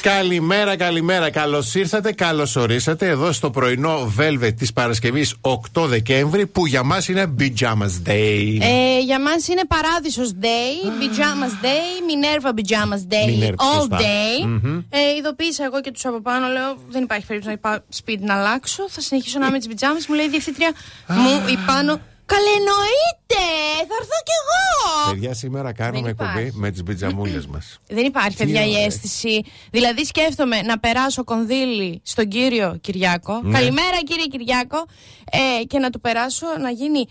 [0.00, 1.30] Καλημέρα, καλημέρα.
[1.30, 7.08] Καλώς ήρθατε, καλώς ορίσατε εδώ στο πρωινό Velvet της Παρασκευής 8 Δεκέμβρη που για μας
[7.08, 8.58] είναι Pyjamas Day.
[8.60, 13.98] Ε, για μας είναι Παράδεισος Day, Pyjamas Day, Minerva Pyjamas Day, Minerva, All σωστά.
[13.98, 14.46] Day.
[14.46, 14.78] Μμμ.
[14.88, 18.34] Ε, ειδοποίησα εγώ και τους από πάνω, λέω δεν υπάρχει περίπτωση να πάω σπίτι να
[18.34, 18.88] αλλάξω.
[18.88, 19.98] Θα συνεχίσω να είμαι με τις πιτζάμε.
[20.08, 20.72] Μου λέει η διευθύντρια
[21.06, 22.00] μου η πάνω.
[22.32, 23.42] Καλέ εννοείται!
[23.88, 25.10] Θα έρθω κι εγώ!
[25.12, 26.58] Παιδιά, σήμερα κάνουμε Δεν εκπομπή υπάρχει.
[26.58, 27.78] με τις πιτζαμούλες μας.
[27.88, 28.84] Δεν υπάρχει, Τι παιδιά, η ωραία.
[28.84, 29.44] αίσθηση.
[29.70, 33.40] Δηλαδή, σκέφτομαι να περάσω κονδύλι στον κύριο Κυριάκο.
[33.42, 33.58] Ναι.
[33.58, 34.78] Καλημέρα, κύριε Κυριάκο.
[35.60, 37.02] Ε, και να του περάσω να γίνει,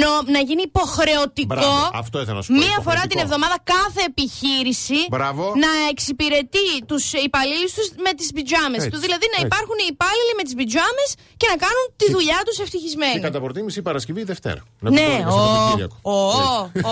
[0.00, 1.54] νο, να γίνει υποχρεωτικό.
[1.54, 3.20] Μπράβο, αυτό ήθελα να σου πω, Μία φορά την υποχρεωτικό.
[3.26, 5.44] εβδομάδα κάθε επιχείρηση Μπράβο.
[5.64, 9.00] να εξυπηρετεί τους υπαλλήλους τους με τις πιτζάμες Έτσι, τους.
[9.06, 9.46] Δηλαδή να έτσι.
[9.50, 11.08] υπάρχουν οι υπάλληλοι με τις πιτζάμες
[11.40, 13.20] και να κάνουν τη δουλειά τους Και ευτυχισμένοι.
[13.28, 14.62] κατά προτίμηση Παρασκευή ή Δευτέρα.
[14.78, 15.96] Να Ναι, πούμε ο, και στον Κυριακό.
[16.02, 16.90] ο, ο,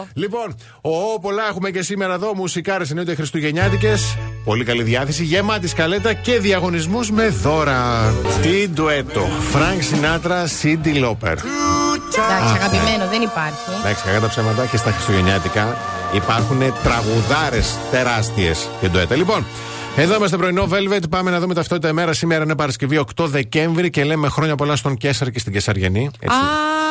[0.00, 0.06] ο.
[0.14, 2.34] Λοιπόν, ο, πολλά έχουμε και σήμερα εδώ.
[2.34, 4.16] Μουσικάρες εννοείται Χριστουγεννιάτικες.
[4.44, 5.24] Πολύ καλή διάθεση.
[5.24, 8.14] Γεμάτη σκαλέτα και διαγωνισμούς με δώρα.
[8.42, 9.26] Τι ντουέτο.
[9.50, 11.32] Φρανκ Σινάτρα, Σίντι Λόπερ.
[11.32, 13.70] Εντάξει, αγαπημένο, δεν υπάρχει.
[13.80, 15.76] Εντάξει, κακά τα ψέματα και στα Χριστουγεννιάτικα
[16.12, 19.14] υπάρχουν τραγουδάρες τεράστιες και ντουέτα.
[19.14, 19.46] Λοιπόν,
[19.96, 21.02] εδώ είμαστε πρωινό Velvet.
[21.10, 22.12] Πάμε να δούμε ταυτότητα ημέρα.
[22.12, 26.10] Σήμερα είναι Παρασκευή 8 Δεκέμβρη και λέμε χρόνια πολλά στον Καίσαρ και στην Καισαριανή.
[26.20, 26.36] Έτσι.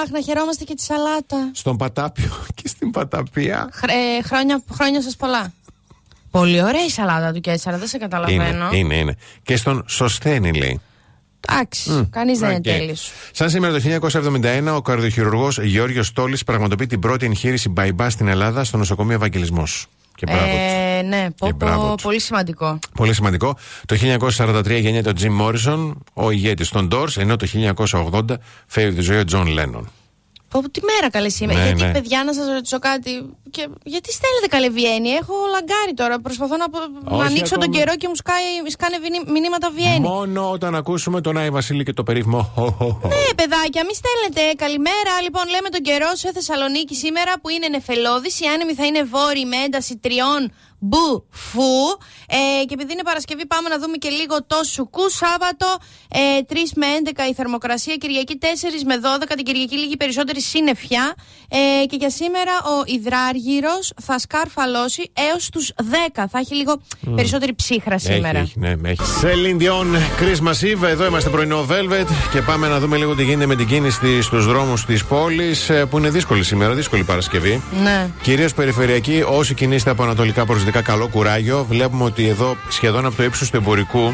[0.04, 1.52] Αχ, να χαιρόμαστε και τη σαλάτα.
[1.54, 3.70] Στον Πατάπιο και στην Παταπία.
[3.74, 5.54] Χρ- ε, χρόνια χρόνια σας πολλά.
[6.32, 8.70] Πολύ ωραία η σαλάτα του Καίσαρα, δεν σε Είναι, καταλαβαίνω.
[8.72, 9.16] είναι, είναι.
[9.44, 10.80] Και στον Σωσθένη λέει.
[11.50, 12.64] Εντάξει, κανείς δεν είναι Οκ.
[12.64, 12.96] τέλειο.
[13.32, 13.80] Σαν σήμερα το
[14.72, 19.88] 1971, ο καρδιοχειρουργός Γιώργο Τόλης πραγματοποιεί την πρώτη εγχείρηση bypass στην Ελλάδα στο νοσοκομείο Ευαγγελισμός.
[20.16, 20.81] Και μπράβο τους.
[21.02, 22.04] Ε, ναι, πω, Και μπράβο πω, τους.
[22.04, 22.80] πολύ σημαντικό.
[22.96, 23.58] Πολύ σημαντικό.
[23.86, 23.96] Το
[24.38, 28.24] 1943 γεννιέται ο Τζιμ Μόρισον, ο ηγέτης των Doors, ενώ το 1980
[28.68, 29.90] φεύγει τη ζωή ο Τζον Λένον.
[30.54, 31.60] Πω, πω, τι μέρα καλέ σήμερα.
[31.60, 31.92] Ναι, γιατί, ναι.
[31.92, 33.12] παιδιά, να σας ρωτήσω κάτι.
[33.56, 33.64] Και,
[33.94, 36.16] γιατί στέλνετε καλέ Βιέννη; Έχω λαγκάρει τώρα.
[36.28, 36.68] Προσπαθώ να,
[37.10, 37.78] να Όχι ανοίξω τον ακόμα.
[37.78, 38.46] καιρό και μου σκάει,
[38.76, 40.00] σκάνε βινι- μηνύματα Βιέννη.
[40.16, 42.42] Μόνο όταν ακούσουμε τον Άι Βασίλη και το περίφημο.
[42.56, 43.08] χω, χω, χω.
[43.14, 44.42] Ναι, παιδάκια, μη στέλνετε.
[44.64, 45.14] Καλημέρα.
[45.26, 48.34] Λοιπόν, λέμε τον καιρό σε Θεσσαλονίκη σήμερα που είναι νεφελώδης.
[48.44, 50.42] Οι άνεμοι θα είναι βόρειοι με ένταση τριών
[50.82, 51.74] μπου φου.
[52.28, 55.10] Ε, και επειδή είναι Παρασκευή, πάμε να δούμε και λίγο το σουκού.
[55.10, 55.68] Σάββατο
[56.10, 56.20] ε,
[56.50, 57.96] 3 με 11 η θερμοκρασία.
[57.96, 58.46] Κυριακή 4
[58.86, 59.32] με 12.
[59.36, 61.16] Την Κυριακή λίγη περισσότερη σύννεφια.
[61.50, 65.72] Ε, και για σήμερα ο υδράργυρος θα σκαρφαλώσει έως τους
[66.16, 66.24] 10.
[66.32, 66.82] Θα έχει λίγο
[67.16, 68.40] περισσότερη ψύχρα σήμερα.
[68.40, 69.02] Έχει, έχει, ναι, έχει.
[69.22, 69.90] Celine Dion,
[70.22, 70.84] Christmas Eve.
[70.84, 74.46] Εδώ είμαστε πρωινό Velvet και πάμε να δούμε λίγο τι γίνεται με την κίνηση στους
[74.46, 77.62] δρόμους της πόλης που είναι δύσκολη σήμερα, δύσκολη Παρασκευή.
[77.84, 78.10] Ναι.
[78.22, 81.66] Κυρίως περιφερειακή, όσοι κινείστε από ανατολικά προς δυτικά, καλό κουράγιο.
[81.70, 84.14] Βλέπουμε ότι εδώ σχεδόν από το ύψος του εμπορικού,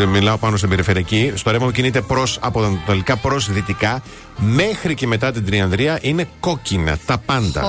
[0.00, 4.02] ε, μιλάω πάνω στην περιφερειακή, στο ρεύμα που κινείται προς, από ανατολικά προς δυτικά,
[4.36, 7.62] μέχρι και μετά την Τριανδρία είναι κόκκινα τα πάντα.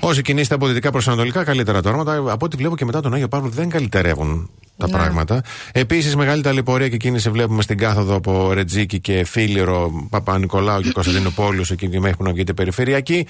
[0.00, 2.16] Όσοι κινείστε από δυτικά προς ανατολικά, καλύτερα τα όρματα.
[2.16, 5.42] Από ό,τι βλέπω και μετά τον Άγιο Παύλο δεν καλυτερεύουν τα πράγματα.
[5.72, 11.64] Επίσης, μεγάλη ταλαιπωρία και κίνηση βλέπουμε στην κάθοδο από Ρετζίκη και Φίλιρο, Παπα-Νικολάου και Κωνσταντινούπολιο,
[11.70, 13.26] εκεί μέχρι να βγείτε περιφερειακή.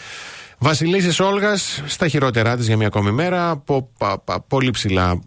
[0.58, 3.50] Βασιλίση Όλγας στα χειρότερά της για μια ακόμη μέρα.
[3.50, 5.20] Από, πα- πα- πολύ ψηλά.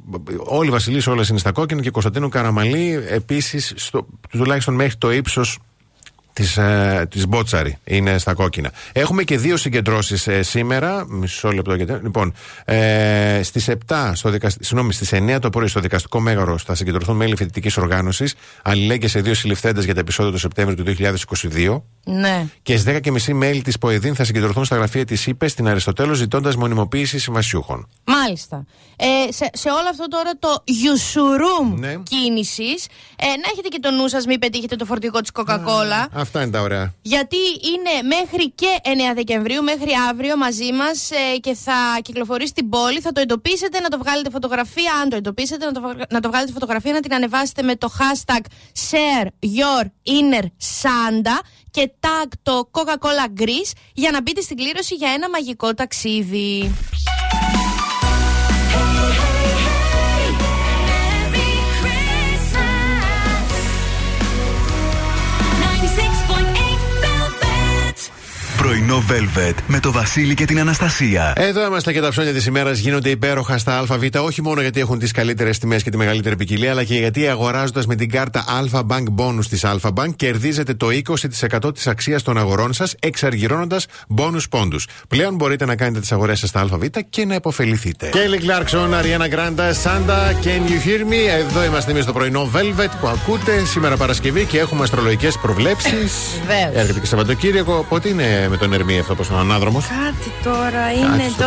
[0.46, 3.92] Όλοι οι Βασιλείς όλε είναι στα κόκκινα και Κωνσταντίνου Καραμαλή επίσης
[4.30, 5.60] τουλάχιστον μέχρι το ύψος
[6.40, 8.72] της, ε, της Μπότσαρη είναι στα κόκκινα.
[8.92, 11.06] Έχουμε και δύο συγκεντρώσεις ε, σήμερα.
[11.08, 11.94] Μισό λεπτό γιατί.
[12.04, 12.34] Λοιπόν,
[12.66, 14.56] ε, στις 7, στο δικασ...
[14.60, 19.22] συγγνώμη, στις 9 το πρωί στο δικαστικό μέγαρο θα συγκεντρωθούν μέλη φοιτητικής οργάνωσης αλληλέγγυες σε
[19.22, 20.96] δύο συλληφθέντες για τα επεισόδια του Σεπτέμβριου του
[21.54, 21.82] 2022.
[22.04, 22.46] Ναι.
[22.62, 22.94] Και στις
[23.30, 27.88] 10.30 μέλη της ΠΟΕΔΗΝ θα συγκεντρωθούν στα γραφεία της ΥΠΕ στην Αριστοτέλου ζητώντας μονιμοποίηση συμβασιούχων.
[28.04, 28.66] Μάλιστα.
[29.02, 31.96] Ε, σε, σε όλο αυτό τώρα το γιουσουρούμ Ναι.
[32.04, 32.86] κίνησης,
[33.16, 36.22] ε, να έχετε και το νου σας, μην πετύχετε το φορτηγό της Coca-Cola.
[36.30, 36.94] Αυτά είναι τα ωραία.
[37.02, 37.38] Γιατί
[37.72, 41.10] είναι μέχρι και 9 Δεκεμβρίου, μέχρι αύριο μαζί μας
[41.40, 43.00] και θα κυκλοφορήσει στην πόλη.
[43.02, 44.92] Θα το εντοπίσετε, να το βγάλετε φωτογραφία.
[45.02, 47.90] Αν το εντοπίσετε, να το, βγα- να το βγάλετε φωτογραφία, να την ανεβάσετε με το
[48.00, 48.42] hashtag
[48.90, 49.26] share
[49.58, 50.44] your inner
[50.82, 51.40] Santa
[51.72, 56.72] και tag το Coca-Cola Greece για να μπείτε στην κλήρωση για ένα μαγικό ταξίδι.
[68.62, 71.34] Πρωινό Velvet Velvet με το Βασίλη και την Αναστασία.
[71.36, 75.00] Εδώ είμαστε και τα ψώνια της ημέρας γίνονται υπέροχα στα ΑΒ, όχι μόνο γιατί έχουν
[75.00, 78.80] τις καλύτερες τιμές και τη μεγαλύτερη ποικιλία, αλλά και γιατί αγοράζοντας με την κάρτα Alpha
[78.80, 80.88] Bank Bonus της Alpha Bank κερδίζετε το
[81.64, 83.86] 20% της αξίας των αγορών σας, εξαργυρώνοντας
[84.18, 84.88] bonus πόντους.
[85.08, 88.10] Πλέον μπορείτε να κάνετε τις αγορές σας στα ΑΒ και να υποφεληθείτε.
[88.10, 91.48] Κέιλι Κλάρκσον, Αριάννα Γκράντα, Σάντα, Can you hear me?
[91.48, 96.14] Εδώ είμαστε εμείς στο πρωινό Velvet που ακούτε σήμερα Παρασκευή και έχουμε αστρολογικές προβλέψεις.
[96.74, 97.86] Έρχεται και Σαββατοκύριακο.
[97.90, 99.86] Πότε είναι; Με τον Ερμή αυτό, όπω ο ανάδρομος.
[99.88, 101.46] Κάτι τώρα είναι το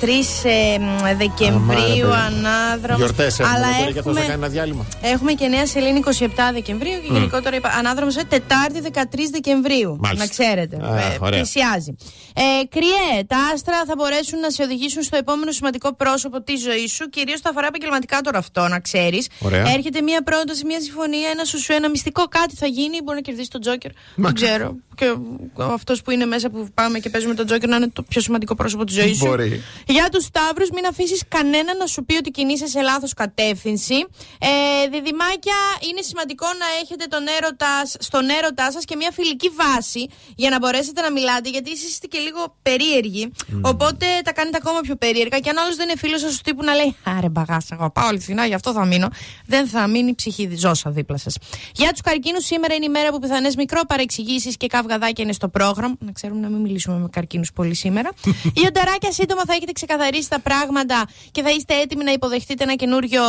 [0.00, 2.96] 13 Δεκεμβρίου ανάδρομος.
[2.98, 3.92] Γιορτές Αλλά έχουμε.
[3.92, 4.86] Και αυτός θα κάνει ένα διάλειμμα.
[5.02, 9.96] Έχουμε και Νέα Σελήνη 27 Δεκεμβρίου και γενικότερα ανάδρομος Τετάρτη 13 Δεκεμβρίου.
[10.00, 10.24] Μάλιστα.
[10.24, 10.76] Να ξέρετε.
[10.76, 11.38] Α, Ε, ωραία.
[11.40, 11.94] πλησιάζει.
[12.34, 16.92] Ε, κρυέ, τα άστρα θα μπορέσουν να σε οδηγήσουν στο επόμενο σημαντικό πρόσωπο της ζωής
[16.92, 17.08] σου.
[17.08, 19.28] Κυρίως θα αφορά επαγγελματικά τώρα αυτό, να ξέρεις.
[19.38, 19.68] Ωραία.
[19.74, 22.96] Έρχεται μια πρόταση, μια συμφωνία, ένα σου σου, ένα μυστικό κάτι θα γίνει.
[23.02, 23.90] Μπορεί να κερδίσει τον Τζόκερ.
[24.14, 24.76] Δεν ξέρω.
[24.94, 25.14] Και
[25.58, 28.54] αυτός που είναι μέσα που πάμε και παίζουμε τον Τζόκερ να είναι το πιο σημαντικό
[28.54, 29.26] πρόσωπο της ζωής σου.
[29.26, 29.62] Μπορεί.
[29.86, 33.94] Για τους Σταύρους, μην αφήσεις κανένα να σου πει ότι κινείσαι σε λάθος κατεύθυνση.
[34.38, 35.58] Ε, διδυμάκια,
[35.90, 40.58] είναι σημαντικό να έχετε τον έρωτας, στον έρωτά σας και μια φιλική βάση για να
[40.58, 43.32] μπορέσετε να μιλάτε, γιατί εσείς είστε και λίγο περίεργοι.
[43.62, 45.38] Οπότε τα κάνετε ακόμα πιο περίεργα.
[45.38, 48.06] Και αν άλλος δεν είναι φίλος σας του τύπου να λέει Άρε μπαγάσα, εγώ πάω
[48.06, 49.08] αληθινά, γι' αυτό θα μείνω.
[49.46, 51.36] Δεν θα μείνει η ψυχή ζώσα δίπλα σας.
[51.74, 55.48] Για τους καρκίνους, σήμερα είναι η μέρα που πιθανές μικρό παρεξηγήσεις και καυγαδάκια είναι στο
[55.48, 55.94] πρόγραμμα.
[55.98, 58.10] Να ξέρουμε να μην μιλήσουμε με καρκίνους πολύ σήμερα.
[58.56, 62.74] Οι ονταράκια σύντομα θα έχετε ξεκαθαρίσει τα πράγματα και θα είστε έτοιμοι να υποδεχτείτε ένα
[62.74, 63.22] καινούριο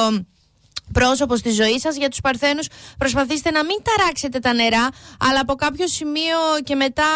[0.91, 1.95] πρόσωπο στη ζωή σας.
[1.95, 2.67] Για τους παρθένους
[2.97, 4.87] προσπαθήστε να μην ταράξετε τα νερά
[5.19, 7.09] αλλά από κάποιο σημείο και μετά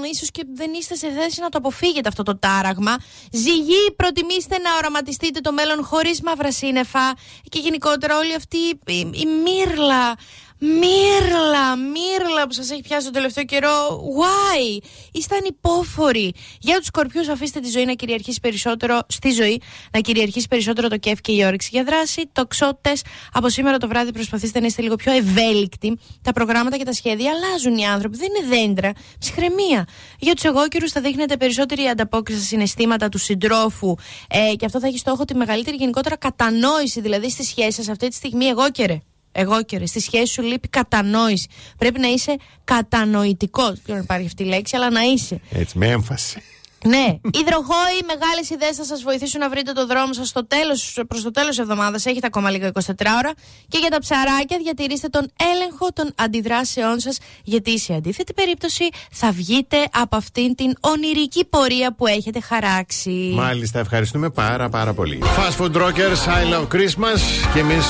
[0.00, 2.96] μ, ίσως και δεν είστε σε θέση να το αποφύγετε αυτό το τάραγμα.
[3.32, 7.14] Ζυγή προτιμήστε να οραματιστείτε το μέλλον χωρίς μαύρα σύννεφα.
[7.48, 10.16] Και γενικότερα όλη αυτή η, η, η μύρλα
[10.62, 14.02] Μύρλα, μύρλα που σας έχει πιάσει τον τελευταίο καιρό.
[14.18, 14.82] Why?
[15.12, 16.34] Είστε ανυπόφοροι.
[16.60, 19.60] Για τους σκορπιούς αφήστε τη ζωή να κυριαρχήσει περισσότερο στη ζωή,
[19.92, 22.28] να κυριαρχήσει περισσότερο το κέφι και η όρεξη για δράση.
[22.32, 23.02] Τοξότες,
[23.32, 25.98] από σήμερα το βράδυ προσπαθήστε να είστε λίγο πιο ευέλικτοι.
[26.22, 28.92] Τα προγράμματα και τα σχέδια αλλάζουν οι άνθρωποι, δεν είναι δέντρα.
[29.18, 29.86] Ψυχραιμία.
[30.18, 33.94] Για τους εγώκερους θα δείχνετε περισσότερη ανταπόκριση στα συναισθήματα του συντρόφου
[34.28, 38.08] ε, και αυτό θα έχει στόχο τη μεγαλύτερη γενικότερα κατανόηση, δηλαδή στη σχέση σας αυτή
[38.08, 39.00] τη στιγμή εγώκερε.
[39.32, 41.48] Εγώ και ρε, στη σχέση σου λείπει κατανόηση.
[41.78, 43.68] Πρέπει να είσαι κατανοητικός.
[43.68, 45.40] Δεν ξέρω αν υπάρχει αυτή η λέξη, αλλά να είσαι.
[45.50, 46.42] Έτσι, με έμφαση.
[46.84, 47.06] Ναι.
[47.40, 51.30] Υδροχόοι, μεγάλες ιδέες θα σας βοηθήσουν να βρείτε το δρόμο σας στο τέλος, προς το
[51.30, 52.06] τέλος της εβδομάδας.
[52.06, 53.32] Έχετε ακόμα λίγα 24 ώρα.
[53.68, 59.30] Και για τα ψαράκια, διατηρήστε τον έλεγχο των αντιδράσεών σας, γιατί σε αντίθετη περίπτωση θα
[59.30, 63.32] βγείτε από αυτήν την ονειρική πορεία που έχετε χαράξει.
[63.34, 65.18] Μάλιστα, ευχαριστούμε πάρα πάρα πολύ.
[65.22, 67.20] Fast Food Rockers, I love Christmas.
[67.52, 67.84] Και εμείς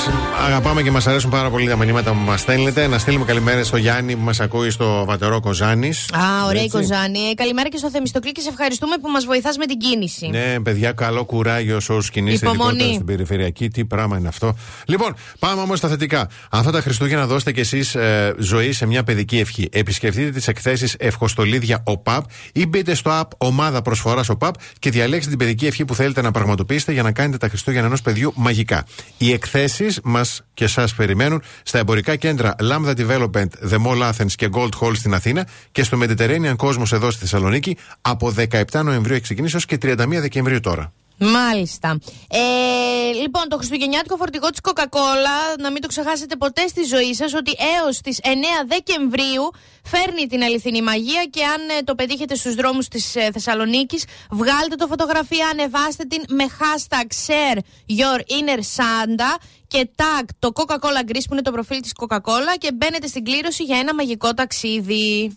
[0.45, 2.87] αγαπάμε και μας αρέσουν πάρα πολύ τα μηνύματα που μας στέλνετε.
[2.87, 6.09] Να στείλουμε καλημέρα στο Γιάννη που μας ακούει στο βατερό Κοζάνης.
[6.13, 7.19] Α, ωραία η Κοζάνη.
[7.19, 10.27] Ε, καλημέρα και στο Θεμιστοκλή και σε ευχαριστούμε που μας βοηθάς με την κίνηση.
[10.27, 12.69] Ναι, παιδιά, καλό κουράγιο σε όσους κινείστε Υπομονή.
[12.69, 13.67] ειδικότερα στην περιφερειακή.
[13.69, 14.55] Τι πράγμα είναι αυτό.
[14.85, 16.29] Λοιπόν, πάμε όμως στα θετικά.
[16.51, 19.69] Αυτά τα Χριστούγεννα δώστε κι εσείς ε, ζωή σε μια παιδική ευχή.
[19.71, 25.39] Επισκεφτείτε τις εκθέσεις Ευχοστολίδια ΟΠΑΠ ή μπείτε στο app Ομάδα Προσφοράς ΟΠΑΠ και διαλέξτε την
[25.39, 28.85] παιδική ευχή που θέλετε να πραγματοποιήσετε για να κάνετε τα Χριστούγεννα ενός παιδιού μαγικά.
[29.17, 34.49] Οι εκθέσεις μας και εσά περιμένουν στα εμπορικά κέντρα Lambda Development, The Mall Athens και
[34.53, 39.23] Gold Hall στην Αθήνα και στο Mediterranean Cosmos εδώ στη Θεσσαλονίκη από 17 Νοεμβρίου έχει
[39.23, 40.93] ξεκινήσει έως και 31 Δεκεμβρίου τώρα.
[41.23, 41.99] Μάλιστα.
[42.29, 47.33] Ε, λοιπόν, το χριστουγεννιάτικο φορτηγό της Coca-Cola, να μην το ξεχάσετε ποτέ στη ζωή σας,
[47.33, 48.27] ότι έως τις 9
[48.67, 49.51] Δεκεμβρίου
[49.83, 54.75] φέρνει την αληθινή μαγεία και αν ε, το πετύχετε στους δρόμους της ε, Θεσσαλονίκης, βγάλτε
[54.75, 57.57] το φωτογραφία, ανεβάστε την με hashtag share
[57.99, 62.71] your inner Santa και tag το Coca-Cola Greece που είναι το προφίλ της Coca-Cola και
[62.73, 65.35] μπαίνετε στην κλήρωση για ένα μαγικό ταξίδι.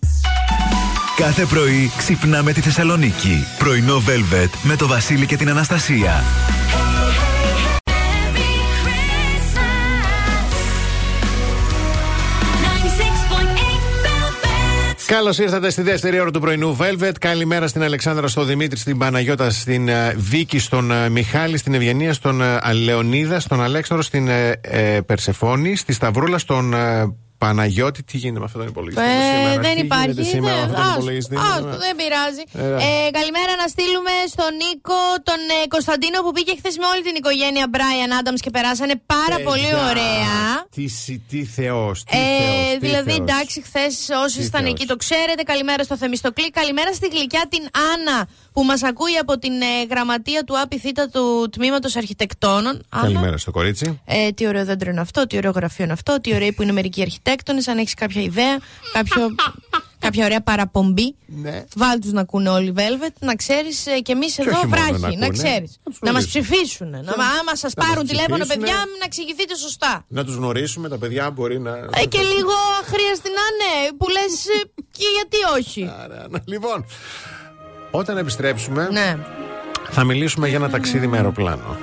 [1.17, 3.47] Κάθε πρωί ξυπνάμε τη Θεσσαλονίκη.
[3.59, 6.23] Πρωινό Velvet με το Βασίλη και την Αναστασία.
[15.07, 17.13] Καλώς ήρθατε στη δεύτερη ώρα του πρωινού Velvet.
[17.21, 22.13] Καλημέρα στην Αλεξάνδρα, στον Δημήτρη, στην Παναγιώτα, στην ε, Βίκη, στον ε, Μιχάλη, στην Ευγενία,
[22.13, 27.15] στον ε, Λεωνίδα, στον Αλέξανδρο, στην ε, ε, Περσεφόνη, στη Σταυρούλα, στον ε,
[27.47, 28.01] Παναγιώτη.
[28.09, 29.03] Τι γίνεται με αυτόν τον υπολογιστή.
[29.03, 30.11] Ε, σήμερα, δεν τι υπάρχει.
[30.11, 31.35] γίνεται σήμερα με δεν- αυτόν τον άστο, υπολογιστή.
[31.53, 32.43] άστο, δεν πειράζει.
[32.65, 37.03] Ε, Ε, καλημέρα να στείλουμε στον Νίκο, τον ε, Κωνσταντίνο που πήγε χθες με όλη
[37.09, 40.33] την οικογένεια Brian Adams και περάσανε πάρα Παιδιά, πολύ ωραία.
[40.77, 43.23] Τι, συ- τι θεός, τι Ε, θεός, τι δηλαδή, θεός.
[43.25, 43.93] εντάξει, χθες
[44.25, 44.73] όσοι Τι ήσταν θεός.
[44.75, 45.43] εκεί το ξέρετε.
[45.53, 46.47] Καλημέρα στο Θεμιστοκλή.
[46.61, 48.17] Καλημέρα στη γλυκιά την Άννα
[48.55, 50.83] που μας ακούει από την ε, γραμματεία του ΑΠΙΘ
[51.13, 52.83] του τμήματος Αρχιτεκτόνων.
[52.89, 53.07] Άννα.
[53.07, 54.01] Καλημέρα στο κορίτσι.
[54.05, 56.73] Ε, τι ωραίο δέντρο είναι αυτό, τι ωραίο γραφείο είναι αυτό, τι ωραίοι που είναι
[56.73, 57.69] μερικοί αρχιτέκτονες.
[57.69, 58.59] Αν έχεις κάποια ιδέα,
[58.93, 59.35] κάποιο,
[59.99, 61.15] κάποια ωραία παραπομπή.
[61.27, 61.65] Ναι.
[61.77, 65.17] Βάλ τους να ακούνε όλοι Velvet, να ξέρεις και εμείς εδώ όχι μόνο να βράχοι.
[65.17, 65.79] Να, ακούνε, ξέρεις.
[65.85, 66.43] να τους Να μας γνωρίσουν.
[66.43, 66.91] ψηφίσουν.
[66.91, 66.99] Να,
[67.41, 68.67] άμα σας μας πάρουν τηλέφωνο, ψηφίσουνε.
[68.67, 70.05] παιδιά, να εξηγηθείτε σωστά.
[70.09, 71.71] Να τους γνωρίσουμε, τα παιδιά μπορεί να.
[71.77, 74.33] Ε, και λίγο αχρίαστη να είναι, που λες
[74.99, 75.91] και γιατί όχι.
[76.03, 76.85] Άρα, να- Λοιπόν,
[77.97, 79.17] όταν επιστρέψουμε, Ναι.
[79.91, 81.77] θα μιλήσουμε για ένα ταξίδι με αεροπλάνο.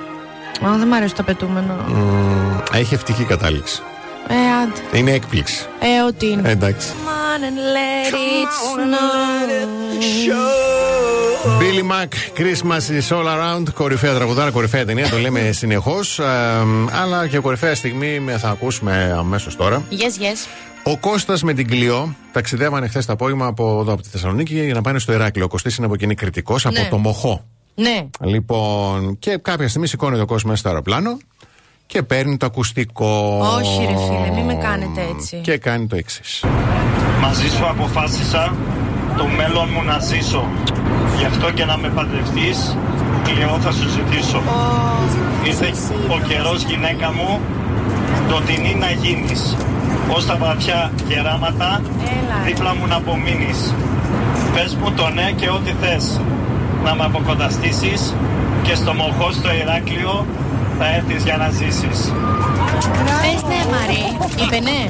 [0.64, 1.74] Ω, δεν μ' αρέσει το πετούμενο.
[1.88, 3.82] Μμμ, έχει ευτυχή κατάληξη.
[4.28, 4.98] Ε, άντε.
[4.98, 5.66] Είναι έκπληξη.
[5.80, 6.48] Ε, ό,τι είναι.
[6.48, 6.88] Ε, εντάξει.
[6.92, 10.52] Come on and let it snow.
[11.60, 13.72] Billy Mac, Christmas is all around.
[13.74, 16.20] Κορυφαία τραγουδάρα, κορυφαία ταινία, το λέμε συνεχώς.
[17.02, 19.82] αλλά και κορυφαία στιγμή με- θα ακούσουμε αμέσως τώρα.
[19.90, 20.48] Yes, yes.
[20.84, 24.74] Ο Κώστας με την Κλειό ταξιδεύανε χθες το απόγευμα από, εδώ, από τη Θεσσαλονίκη για
[24.74, 25.44] να πάνε στο Ηράκλειο.
[25.44, 26.88] Ο Κωστής είναι από εκείνη κριτικός από Ναι.
[26.90, 27.44] το Μοχό.
[27.74, 28.06] Ναι.
[28.20, 31.16] Λοιπόν, και κάποια στιγμή σηκώνεται ο κόσμος μέσα στο αεροπλάνο
[31.92, 33.14] και παίρνει το ακουστικό.
[33.58, 35.36] Όχι, ρε φίλε, μην με κάνετε έτσι.
[35.36, 36.44] Και κάνει το εξής.
[37.20, 38.54] Μαζί σου αποφάσισα
[39.18, 40.44] το μέλλον μου να ζήσω.
[41.18, 42.76] Γι' αυτό και να με παντρευτείς,
[43.24, 44.42] κλειό θα σου ζητήσω.
[45.44, 45.68] Ήρθε
[46.16, 47.40] ο καιρός γυναίκα μου,
[48.28, 49.56] ντοτινή να γίνεις.
[50.16, 51.80] Ως τα βαθιά γεράματα,
[52.18, 52.36] Έλα.
[52.44, 53.74] δίπλα μου να απομείνεις.
[54.54, 56.20] Πες μου το ναι και ό,τι θες.
[56.84, 58.14] Να με αποκονταστήσεις
[58.62, 60.26] και στο μοχός στο Ηράκλειο
[60.84, 61.98] θα έρθεις για να ζήσεις.
[63.22, 64.04] Πες ναι, Μαρή.
[64.42, 64.80] Είπε ναι.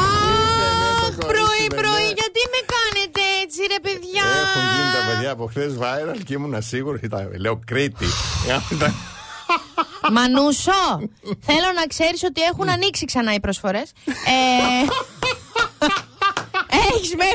[0.00, 2.16] Αχ, το πρωί, κορίτσι, πρωί, ναι.
[2.20, 6.62] γιατί με κάνετε έτσι, ρε παιδιά; Έχουν γίνει τα παιδιά από χθες viral και ήμουν
[6.62, 7.00] σίγουρος.
[7.38, 8.06] Λέω Κρήτη.
[8.72, 8.94] Ήταν-
[10.12, 10.82] Μανούσο,
[11.48, 13.92] θέλω να ξέρεις ότι έχουν ανοίξει ξανά οι προσφορές.
[14.06, 14.10] Ε,
[14.82, 15.25] Έχεις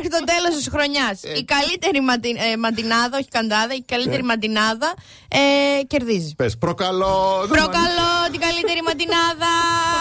[0.01, 1.17] μέχρι το τέλος της χρονιάς.
[1.41, 4.89] Η καλύτερη ματι- ε, μαντινάδα, όχι καντάδα, η καλύτερη μαντινάδα
[5.27, 6.33] ε, κερδίζει.
[6.35, 7.45] Πες προκαλώ.
[7.57, 9.51] Προκαλώ την καλύτερη μαντινάδα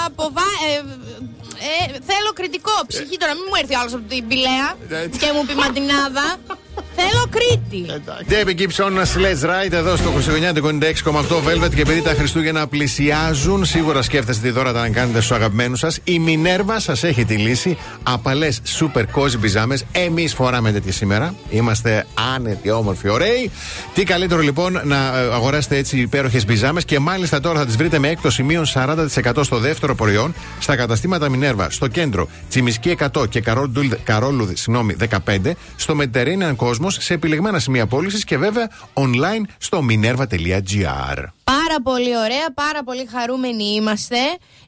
[0.06, 0.48] από βα...
[0.68, 0.74] ε,
[1.70, 3.32] ε, θέλω κριτικό ψυχή τώρα.
[3.34, 4.68] Μην μου έρθει άλλος από την Πηλαία
[5.04, 5.18] Έτσι.
[5.20, 6.26] και μου πει μαντινάδα.
[6.96, 7.86] Θέλω Κρήτη.
[8.28, 14.02] David Gibson, Let's Ride εδώ στο Χριστουγεννιάτικο 96,8 Velvet και επειδή τα Χριστούγεννα πλησιάζουν, σίγουρα
[14.02, 15.98] σκέφτεστε τι δώρα να κάνετε στους αγαπημένους σας.
[16.04, 17.78] Η Μινέρβα σας έχει τη λύση.
[18.02, 19.84] Απαλές super cozy πιζάμες.
[19.92, 21.34] Εμείς φοράμε τέτοιε σήμερα.
[21.50, 23.50] Είμαστε άνετοι, όμορφοι, ωραίοι.
[23.94, 27.98] Τι καλύτερο λοιπόν να ε, αγοράσετε έτσι υπέροχες πιζάμες και μάλιστα τώρα θα τις βρείτε
[27.98, 33.40] με έκπτωση μείον 40% στο δεύτερο προϊόν στα καταστήματα Μινέρβα στο κέντρο Τσιμισκή 100 και
[33.40, 35.38] Καρόλου, Καρόλου συγγνώμη, 15
[35.76, 36.56] στο Mediterranean
[36.90, 41.24] Cosmos σε επιλεγμένα σημεία πώλησης και βέβαια online στο minerva.gr.
[41.44, 44.16] Πάρα πολύ ωραία, πάρα πολύ χαρούμενοι είμαστε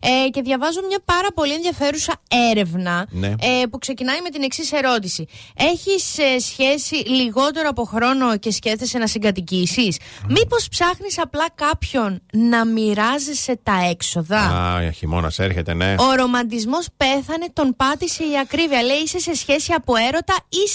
[0.00, 2.12] ε, και διαβάζω μια πάρα πολύ ενδιαφέρουσα
[2.50, 3.26] έρευνα Ναι.
[3.26, 5.26] ε, που ξεκινάει με την εξής ερώτηση.
[5.56, 9.98] Έχεις ε, σχέση λιγότερο από χρόνο και σκέφτεσαι να συγκατοικήσεις;
[10.28, 15.94] Μήπως ψάχνεις απλά κάποιον να μοιράζεσαι τα έξοδα; Α, χειμώνας έρχεται, ναι.
[15.98, 18.82] Ο ρομαντισμός πέθανε, τον πάτησε η ακρίβεια.
[18.82, 20.68] Λέει είσαι σε σχέση από έρωτα ή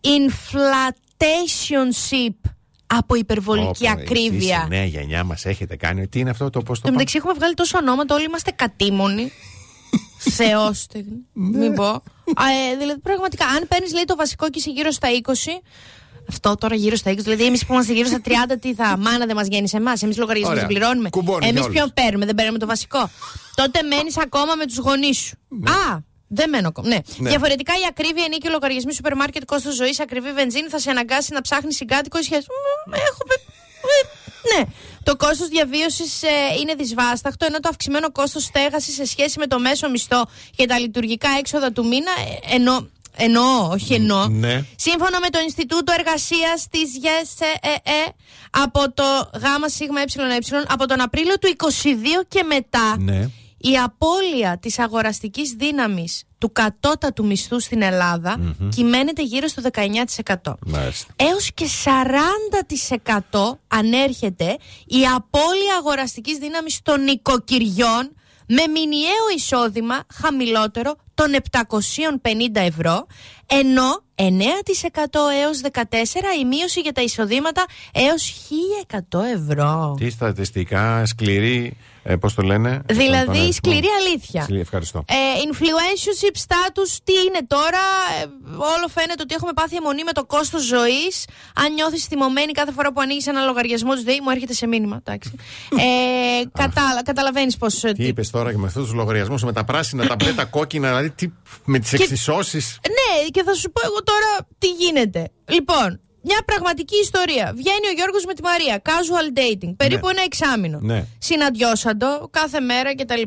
[0.00, 2.50] σε inflationship
[2.86, 4.56] από υπερβολική Ωπα, ακρίβεια.
[4.56, 6.08] εσείς, η νέα γενιά μας έχετε κάνει.
[6.08, 8.50] Τι είναι αυτό το πώς το Εν τω μεταξύ έχουμε βγάλει τόσο ονόματα, όλοι είμαστε
[8.50, 9.32] κατήμονοι.
[10.36, 11.26] Θεόστεγνοι.
[11.32, 11.84] Μην πω.
[11.84, 12.02] Α,
[12.72, 15.30] ε, δηλαδή, πραγματικά, αν παίρνεις λέει το βασικό και είσαι γύρω στα 20.
[16.28, 17.14] Αυτό τώρα γύρω στα 20.
[17.16, 18.96] Δηλαδή, εμείς που είμαστε γύρω στα 30, τι θα.
[19.04, 20.02] Μάνα δεν μας γέννησε εμάς.
[20.02, 20.66] Εμείς λογαριασμούς Ωραία.
[20.68, 21.08] δεν πληρώνουμε.
[21.10, 21.94] Κουμπώνεις Εμείς για ποιον όλους.
[21.94, 23.10] παίρνουμε, δεν παίρνουμε το βασικό.
[23.54, 25.36] Τότε μένεις ακόμα με τους γονείς σου.
[25.64, 25.98] Α,
[26.28, 26.88] δεν μένω ακόμα.
[26.88, 26.98] Ναι.
[27.16, 27.28] Ναι.
[27.28, 31.32] Διαφορετικά η ακρίβεια είναι και λογαριασμοί σούπερ μάρκετ, κόστος ζωής, ακριβή βενζίνη θα σε αναγκάσει
[31.32, 32.46] να ψάχνεις συγκάτοικο ή σχέση.
[32.86, 33.24] Μ, Έχω.
[33.28, 33.40] πε-
[33.94, 34.64] ε, Ναι.
[35.02, 36.22] Το κόστος διαβίωσης
[36.60, 40.78] είναι δυσβάσταχτο, ενώ το αυξημένο κόστος στέγασης σε σχέση με το μέσο μισθό και τα
[40.78, 42.10] λειτουργικά έξοδα του μήνα.
[42.50, 44.26] ε, Ενώ, εννοώ, όχι εννοώ.
[44.28, 44.64] Ναι.
[44.76, 48.04] Σύμφωνα με το Ινστιτούτο Εργασίας της ΓΕΣΕΕ,
[48.50, 49.30] από το
[49.66, 53.30] ΓΣΕΕ, από τον Απρίλιο του 22 και μετά, Ναι.
[53.58, 60.54] Η απώλεια της αγοραστικής δύναμης του κατώτατου μισθού στην ελλαδα κυμαίνεται γύρω στο 19%.
[60.66, 61.12] Μάλιστα.
[61.16, 61.66] Έως και
[63.30, 68.12] 40% ανέρχεται η απώλεια αγοραστικής δύναμης των νοικοκυριών
[68.48, 71.66] με μηνιαίο εισόδημα χαμηλότερο των 750
[72.52, 73.06] ευρώ,
[73.46, 74.22] ενώ 9%
[75.42, 78.34] έως 14% η μείωση για τα εισοδήματα έως
[79.10, 79.94] 1100 ευρώ.
[79.98, 81.76] Τι στατιστικά, σκληρή,
[82.10, 84.42] ε, πώς το λένε; τον Δηλαδή αριθμό; σκληρή αλήθεια.
[84.42, 85.04] Σκληρή, ευχαριστώ.
[85.08, 85.14] Ε,
[85.48, 87.84] influencership status, τι είναι τώρα;
[88.22, 91.24] Ε, όλο φαίνεται ότι έχουμε πάθει αιμονή με το κόστος ζωής.
[91.54, 94.96] Αν νιώθεις θυμωμένη κάθε φορά που ανοίγεις ένα λογαριασμό της ΔΕΗ, μου έρχεται σε μήνυμα.
[95.04, 95.30] εντάξει.
[95.70, 97.74] Ε, κατα, Καταλαβαίνεις πώς.
[97.74, 100.88] Τι είπες τώρα και με αυτούς τους λογαριασμούς, με τα πράσινα, τα μπλε, τα κόκκινα,
[100.88, 101.28] δηλαδή τι,
[101.64, 105.30] με τις εξισώσεις; Ναι, και θα σου πω εγώ τώρα τι γίνεται.
[105.48, 107.52] Λοιπόν, μια πραγματική ιστορία.
[107.56, 108.82] Βγαίνει ο Γιώργος με τη Μαρία.
[108.88, 109.72] Casual dating.
[109.76, 110.12] Περίπου Ναι.
[110.12, 110.78] ένα εξάμεινο.
[110.82, 111.04] Ναι.
[111.18, 113.22] Συναντιώσαντο κάθε μέρα κτλ.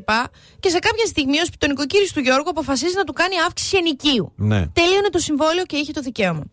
[0.60, 4.34] Και σε κάποια στιγμή ο σπιτονικοκύρη του Γιώργου αποφασίζει να του κάνει αύξηση ενοικίου.
[4.36, 4.68] Ναι.
[4.68, 6.44] Τελείωνε το συμβόλαιο και είχε το δικαίωμα.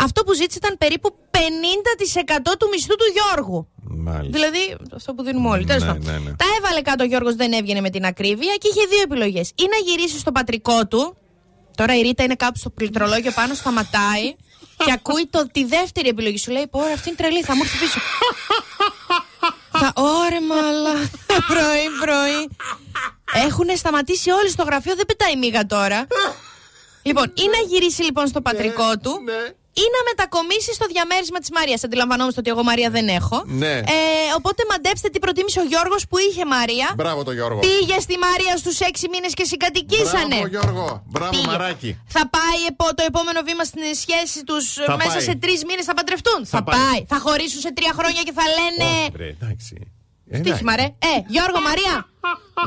[0.00, 3.68] Αυτό που ζήτησε ήταν περίπου 50% του μισθού του Γιώργου.
[3.88, 4.30] Μάλιστα.
[4.38, 5.64] Δηλαδή, αυτό που δίνουμε όλοι.
[5.64, 6.04] Τέλος Ναι, πάντων.
[6.04, 6.30] ναι, ναι.
[6.36, 9.48] Τα έβαλε κάτω ο Γιώργος, δεν έβγαινε με την ακρίβεια και είχε δύο επιλογές.
[9.48, 11.16] Ή να γυρίσει στο πατρικό του.
[11.76, 14.34] Τώρα η Ρίτα είναι κάπου στο πληκτρολόγιο πάνω, σταματάει
[14.84, 16.38] και ακούει το, τη δεύτερη επιλογή.
[16.38, 18.00] Σου λέει: Πω, ρε, αυτή είναι τρελή, θα μου έρθει πίσω.
[19.80, 21.10] θα, ωρε μαλά.
[21.52, 22.50] πρωί, πρωί.
[23.44, 26.06] Έχουν σταματήσει όλοι στο γραφείο, δεν πετάει μίγα τώρα.
[27.08, 29.20] λοιπόν, ή να γυρίσει λοιπόν στο πατρικό του,
[29.82, 31.80] ή να μετακομίσει στο διαμέρισμα της Μαρίας.
[31.86, 33.38] Αντιλαμβανόμαστε ότι εγώ Μαρία δεν έχω.
[33.62, 33.74] Ναι.
[33.96, 33.98] Ε,
[34.38, 36.86] οπότε μαντέψτε τι προτίμησε ο Γιώργος που είχε Μαρία.
[36.96, 37.58] Μπράβο το Γιώργο.
[37.66, 40.36] Πήγε στη Μαρία στους έξι μήνες και συγκατοικήσανε.
[40.40, 41.02] Μπράβο Γιώργο.
[41.06, 41.46] Μπράβο Πήγε.
[41.46, 41.90] μαράκι.
[42.16, 45.20] Θα πάει επο- το επόμενο βήμα στην σχέση τους Θα μέσα πάει.
[45.28, 46.40] σε τρεις μήνες θα παντρευτούν.
[46.46, 46.78] Θα Θα, πάει.
[46.80, 47.00] πάει.
[47.12, 48.90] Θα χωρίσουν σε τρία χρόνια και θα λένε.
[49.08, 49.72] Ω, βρε, εντάξει.
[49.80, 49.84] Ε,
[50.34, 50.82] Στοίχημα, ρε.
[50.82, 52.08] Ε, Γιώργο Μαρία.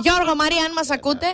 [0.01, 1.33] Γιώργο Μαρία, αν μας ακούτε.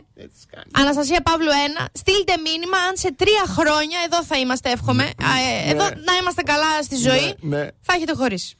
[0.72, 1.50] Αναστασία Παύλου
[1.82, 1.86] 1.
[1.94, 5.04] Στείλτε μήνυμα αν σε τρία χρόνια, εδώ θα είμαστε, εύχομαι.
[5.04, 5.10] α,
[5.68, 7.36] ε, Εδώ να είμαστε καλά στη ζωή.
[7.40, 7.68] ναι.
[7.82, 8.56] Θα έχετε χωρίσει.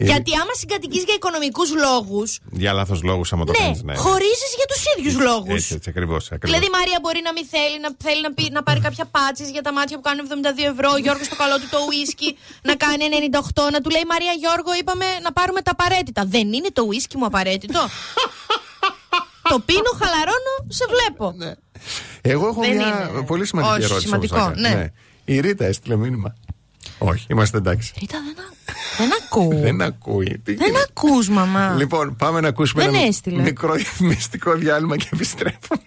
[0.00, 2.22] Ε, Γιατί άμα συγκατοικείς για οικονομικούς λόγου.
[2.62, 3.82] Για λάθος λόγους, άμα το Ναι, κάνεις.
[3.82, 3.94] Ναι.
[3.94, 5.54] χωρίζεις για τους ίδιους λόγους.
[5.60, 6.22] Έτσι, έτσι ακριβώς.
[6.48, 9.44] Δηλαδή η Μαρία μπορεί να μην θέλει να, θέλει να, πει, να πάρει κάποια πάτσει
[9.56, 10.88] για τα μάτια που κάνουν 72 ευρώ.
[10.96, 12.28] Ο Γιώργος το καλό του το ουίσκι
[12.68, 13.02] να κάνει
[13.66, 13.72] 98.
[13.74, 16.22] Να του λέει Μαρία Γιώργο, είπαμε να πάρουμε τα απαραίτητα.
[16.34, 17.80] Δεν είναι το ουίσκι μου απαραίτητο.
[19.52, 21.26] το πίνω, χαλαρώνω, σε βλέπω.
[21.42, 21.52] Ναι.
[22.32, 23.22] Εγώ έχω Δεν μια είναι.
[23.32, 24.06] πολύ σημαντική Όχι, ερώτηση.
[24.06, 24.78] σημαντικό, όμως, να κάνω.
[24.78, 24.92] ναι.
[25.24, 26.34] Η Ρίτα έστειλε μήνυμα.
[26.98, 27.92] Όχι, είμαστε εντάξει.
[28.00, 28.52] Ρίτα, δεν, α-
[28.98, 29.60] δεν ακούω.
[29.66, 30.24] Δεν ακούει.
[30.44, 31.74] Τι δεν γίνεται; ακούς, μαμά.
[31.76, 33.42] Λοιπόν, πάμε να ακούσουμε Δεν ένα έστειλε.
[33.42, 35.80] μικρό διαφημιστικό διάλειμμα και επιστρέφουμε.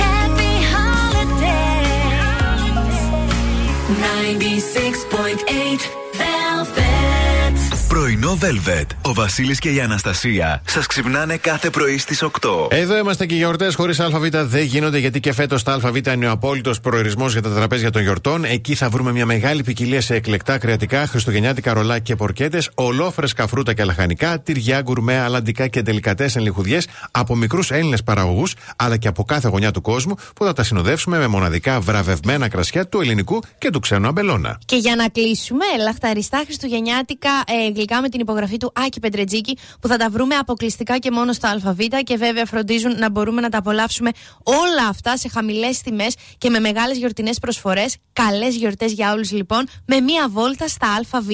[0.00, 1.76] Happy holidays.
[4.02, 5.82] 96.8 Velvet.
[8.20, 8.86] Πρωινό Velvet.
[9.02, 12.66] Ο Βασίλης και η Αναστασία σας ξυπνάνε κάθε πρωί στις 8.
[12.70, 16.26] Εδώ είμαστε και οι γιορτές χωρίς ΑΒ δεν γίνονται γιατί και φέτος τα ΑΒ είναι
[16.26, 18.44] ο απόλυτος προορισμός για τα τραπέζια των γιορτών.
[18.44, 23.74] Εκεί θα βρούμε μια μεγάλη ποικιλία σε εκλεκτά κρεατικά, χριστουγεννιάτικα ρολά και πορκέτες, ολόφρεσκα φρούτα
[23.74, 29.24] και λαχανικά, τυριά, γκουρμέ, αλαντικά και τελικατές λιχουδιές από μικρούς Έλληνες παραγωγούς αλλά και από
[29.24, 33.70] κάθε γωνιά του κόσμου που θα τα συνοδεύσουμε με μοναδικά βραβευμένα κρασιά του ελληνικού και
[33.70, 34.58] του ξένου αμπελώνα.
[34.64, 39.88] Και για να κλείσουμε, λαχταριστά χριστουγεννιάτικα ε, γλυκά με την υπογραφή του Άκη Πεντρετζίκη που
[39.88, 43.58] θα τα βρούμε αποκλειστικά και μόνο στα ΑΒ και βέβαια φροντίζουν να μπορούμε να τα
[43.58, 44.10] απολαύσουμε
[44.42, 47.96] όλα αυτά σε χαμηλές τιμές και με μεγάλες γιορτινές προσφορές.
[48.12, 51.28] Καλές γιορτές για όλους λοιπόν, με μία βόλτα στα ΑΒ.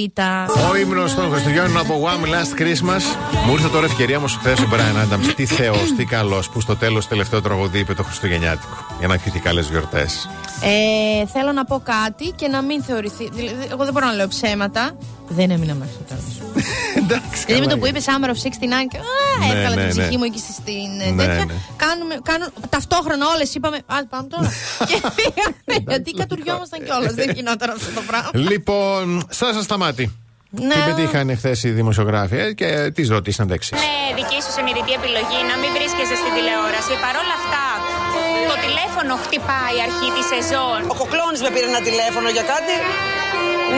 [0.70, 3.02] Ο ύμνος των Χριστουγέννων από One Last Christmas.
[3.46, 5.32] Μου ήρθε τώρα ευκαιρία όμω χθε ο Brian Adams.
[5.36, 8.86] Τι θεός, τι καλός που στο τέλος τελευταίο τραγουδί είπε το Χριστουγεννιάτικο.
[8.98, 10.28] Για να ευχηθεί καλές γιορτές.
[10.62, 13.28] Ε, θέλω να πω κάτι και να μην θεωρηθεί.
[13.32, 14.96] Δηλαδή, εγώ δεν μπορώ να λέω ψέματα.
[15.28, 16.34] Δεν έμεινα μέχρι το τέλος.
[17.02, 17.40] Εντάξει.
[17.46, 19.02] Δηλαδή με το καλά που είπες Summer of 69 και α,
[19.40, 20.16] Ναι, έβγαλα ναι, την ψυχή ναι.
[20.20, 21.44] μου εκεί στη- στην ε, Ναι, τέτοια.
[21.44, 21.54] ναι.
[21.84, 23.76] Κάνουμε, κάνουν, ταυτόχρονα όλες είπαμε.
[23.94, 24.48] Α, πάμε τώρα.
[24.90, 25.84] και πήγαμε.
[25.92, 27.14] γιατί κατουριόμασταν κιόλας.
[27.20, 28.30] δεν γινόταν αυτό το πράγμα.
[28.50, 29.04] Λοιπόν,
[29.38, 30.06] Σάσα Σταμάτη.
[30.68, 30.74] Ναι.
[30.74, 33.72] Τι πετύχανε χθε οι δημοσιογράφοι ε, και τις ρωτήσαν τα εξή.
[33.74, 36.92] Είναι δική σου συνειδητή επιλογή να μην βρίσκεσαι στην τηλεόραση.
[37.04, 37.64] Παρ' όλα αυτά,
[38.50, 40.78] το τηλέφωνο χτυπάει αρχή τη σεζόν.
[40.92, 42.74] Ο Κοκλώνης με πήρε ένα τηλέφωνο για κάτι.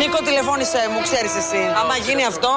[0.00, 1.62] Νίκο, τηλεφώνησέ μου, ξέρεις εσύ.
[1.80, 2.52] Άμα γίνει αυτό,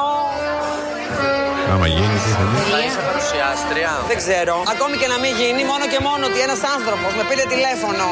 [1.73, 3.91] Άμα γίνει, τι θα γίνει; Θα είσαι παρουσιάστρια.
[4.11, 4.55] δεν ξέρω.
[4.73, 8.05] Ακόμη και να μην γίνει, μόνο και μόνο ότι ένας άνθρωπος με πήρε τηλέφωνο.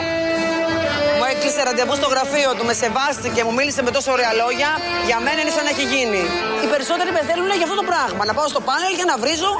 [1.17, 4.69] Μου έκλεισε ραντεβού στο γραφείο του, με σεβάστηκε, μου μίλησε με τόσο ωραία λόγια.
[5.09, 6.21] Για μένα είναι σαν να έχει γίνει.
[6.63, 8.21] Οι περισσότεροι με θέλουν για αυτό το πράγμα.
[8.29, 9.51] Να πάω στο πάνελ και να βρίζω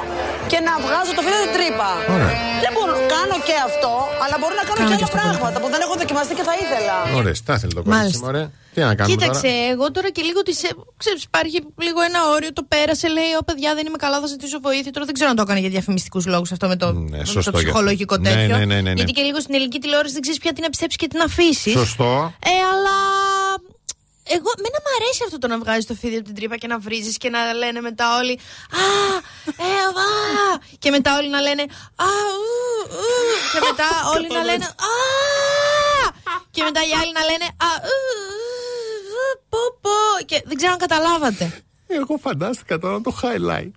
[0.52, 1.90] και να βγάζω το φίλο την τρύπα.
[2.14, 2.30] Ωραία.
[2.64, 5.56] Δεν μπορώ, κάνω και αυτό, αλλά μπορώ να κάνω Κάνω και και άλλα αυτό, πράγματα
[5.62, 6.96] που δεν έχω δοκιμαστεί και θα ήθελα.
[7.20, 8.22] Ωραία, τα ήθελε το κορίτσι Μάλιστα.
[8.24, 8.48] μου, ωραία.
[8.76, 10.52] Τι να κάνουμε Κοίταξε, τώρα; εγώ τώρα και λίγο τη.
[10.96, 14.60] Ξέρεις, υπάρχει λίγο ένα όριο, το πέρασε, λέει: Ω παιδιά, δεν είμαι καλά, θα ζητήσω
[14.60, 14.92] βοήθεια.
[14.92, 17.24] Τώρα δεν ξέρω αν το έκανε για διαφημιστικούς λόγους αυτό με το, Ναι, με το
[17.24, 17.58] σωστό γι' αυτό.
[17.62, 18.56] ψυχολογικό Ναι, τέτοιο.
[18.56, 18.92] ναι, ναι, ναι, ναι.
[18.92, 21.24] Γιατί και λίγο στην ελληνική τηλεόραση δεν ξέρεις πια τι να πιστέψεις και τι να
[21.24, 21.72] αφήσεις.
[21.72, 22.34] Σωστό.
[22.44, 22.96] Ε, αλλά.
[24.28, 26.78] Εγώ, μένα μου αρέσει αυτό το να βγάζεις το φίδι από την τρύπα και να
[26.78, 28.34] βρίζεις και να λένε μετά όλοι
[28.84, 28.86] Α,
[29.68, 29.72] ε,
[30.06, 30.08] α,
[30.78, 31.62] και μετά όλοι να λένε
[32.08, 32.08] Α,
[32.40, 32.48] ου,
[32.98, 33.06] ου,
[33.52, 34.94] και μετά όλοι να λένε Α,
[36.54, 37.96] και μετά οι άλλοι να λένε Α, ου,
[38.30, 38.35] ου,
[39.56, 40.24] πω, πω.
[40.24, 41.62] Και δεν ξέρω αν καταλάβατε.
[41.86, 43.70] Εγώ φαντάστηκα τώρα το highlight.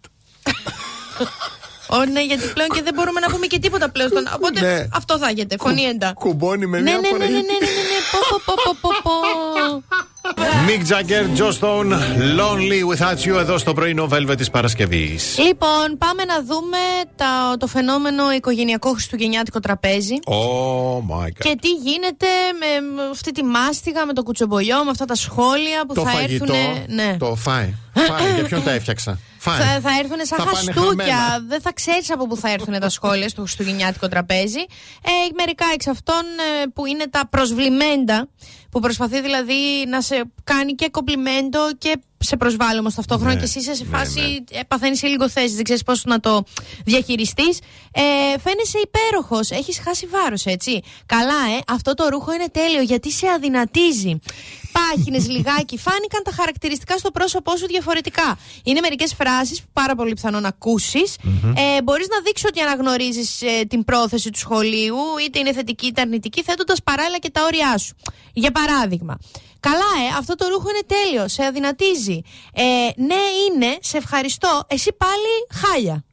[1.90, 4.10] Ω, ναι, γιατί πλέον και δεν μπορούμε να πούμε και τίποτα πλέον.
[4.10, 4.24] Στον...
[4.36, 4.88] Οπότε Ναι.
[4.94, 5.56] αυτό θα έχετε.
[5.60, 6.12] Φωνή έντα.
[6.16, 7.26] Κουμπώνει με Ναι, ναι, ναι, διάφορα.
[7.26, 9.12] ναι, ναι, ναι, ναι, ναι, πω, πω, πω, πω, πω,
[9.82, 9.84] πω.
[10.68, 11.92] Mick Jagger, Joe Stone,
[12.40, 15.38] Lonely Without You εδώ στο πρωινό Velvet της Παρασκευής.
[15.38, 16.78] Λοιπόν, πάμε να δούμε
[17.16, 20.16] τα, το φαινόμενο οικογενειακό χριστουγεννιάτικο τραπέζι.
[20.26, 21.32] Oh my god.
[21.40, 22.28] Και τι γίνεται
[22.60, 26.10] με με αυτή τη μάστιγα, με το κουτσομπολιό, με αυτά τα σχόλια που το θα
[26.10, 26.96] φαγητό, έρθουν.
[26.96, 27.16] Ναι.
[27.20, 27.74] το φάει.
[28.08, 28.34] Φάει.
[28.34, 29.60] Για ποιον τα έφτιαξα; Φάει.
[29.62, 31.16] Θα, θα έρθουν σαν Θα πάνε χαστούκια.
[31.16, 31.40] χαμένα.
[31.48, 34.60] Δεν θα ξέρεις από πού θα έρθουν τα σχόλια στο χριστουγεννιάτικο τραπέζι.
[35.04, 36.22] Ε, μερικά εξ αυτών
[36.64, 38.28] ε, που είναι τα προσβλημέντα,
[38.72, 43.44] που προσπαθεί δηλαδή να σε κάνει και κομπλιμέντο και σε προσβάλλει όμω ταυτόχρονα Ναι, και
[43.46, 44.20] εσύ είσαι σε ναι, φάση.
[44.20, 44.60] ναι.
[44.60, 46.44] ε, παθαίνεις σε λίγο θέση, δεν ξέρεις πώς να το
[46.86, 47.60] διαχειριστείς.
[47.92, 48.02] Ε,
[48.40, 49.52] φαίνεσαι υπέροχος.
[49.52, 50.82] Έχεις χάσει βάρος, έτσι.
[51.06, 54.20] Καλά, ε, αυτό το ρούχο είναι τέλειο γιατί σε αδυνατίζει.
[54.72, 58.38] Πάχινες λιγάκι, φάνηκαν τα χαρακτηριστικά στο πρόσωπό σου διαφορετικά.
[58.64, 61.16] Είναι μερικές φράσεις που πάρα πολύ πιθανό να ακούσεις.
[61.78, 66.44] Ε, Μπορείς να δείξεις ότι αναγνωρίζεις την πρόθεση του σχολείου, είτε είναι θετική είτε αρνητική,
[66.44, 67.96] θέτοντας παράλληλα και τα όρια σου.
[68.34, 69.18] Για παράδειγμα,
[69.60, 72.22] Καλά, ε, αυτό το ρούχο είναι τέλειο, σε αδυνατίζει.
[72.54, 72.64] Ε,
[72.96, 74.64] ναι, είναι, σε ευχαριστώ.
[74.68, 76.04] Εσύ πάλι χάλια.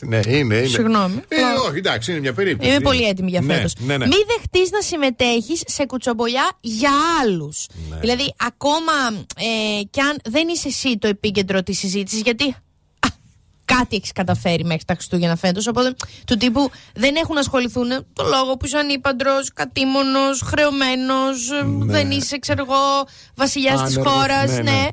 [0.00, 0.66] Ναι, είναι, είναι.
[0.66, 1.22] Συγγνώμη.
[1.28, 2.70] Ε, όχι, εντάξει, είναι μια περίπτωση.
[2.70, 3.74] Είμαι πολύ έτοιμη για Ναι, φέτος.
[3.78, 4.06] Ναι, ναι.
[4.06, 6.90] Μην δεχτείς να συμμετέχεις σε κουτσομπολιά για
[7.22, 7.66] άλλους.
[7.90, 7.96] Ναι.
[7.96, 8.92] Δηλαδή, ακόμα
[9.36, 12.54] ε, κι αν δεν είσαι εσύ το επίκεντρο της συζήτησης, γιατί α,
[13.76, 15.66] κάτι έχεις καταφέρει μέχρι τα Χριστούγεννα φέτος.
[15.66, 15.94] Οπότε
[16.26, 22.38] του τύπου δεν έχουν να ασχοληθούν το λόγο που είσαι ανήπαντρο, κατήμονος, χρεωμένος, δεν είσαι,
[22.38, 22.80] ξέρω εγώ,
[23.34, 24.50] βασιλιάς της Άνεργος, χώρας.
[24.50, 24.88] ναι, Ναι, ναι.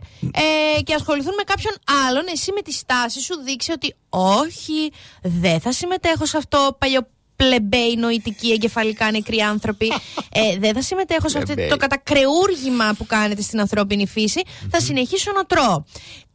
[0.78, 1.74] Ε, και ασχοληθούν με κάποιον
[2.08, 2.24] άλλον.
[2.34, 7.96] Εσύ με τη στάση σου δείξει ότι όχι, δεν θα συμμετέχω σε αυτό παλιό πλεμπέι
[7.98, 9.88] νοητικοί εγκεφαλικά νεκροί άνθρωποι.
[10.32, 11.70] Ε, δεν θα συμμετέχω σε αυτό Πλεμπέι.
[11.70, 14.42] το κατακρεούργημα που κάνετε στην ανθρώπινη φύση.
[14.70, 15.84] Θα συνεχίσω να τρώω.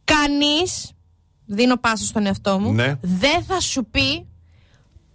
[0.03, 0.91] Κανείς,
[1.45, 2.95] δίνω πάσα στον εαυτό μου, Ναι.
[3.01, 4.27] δεν θα σου πει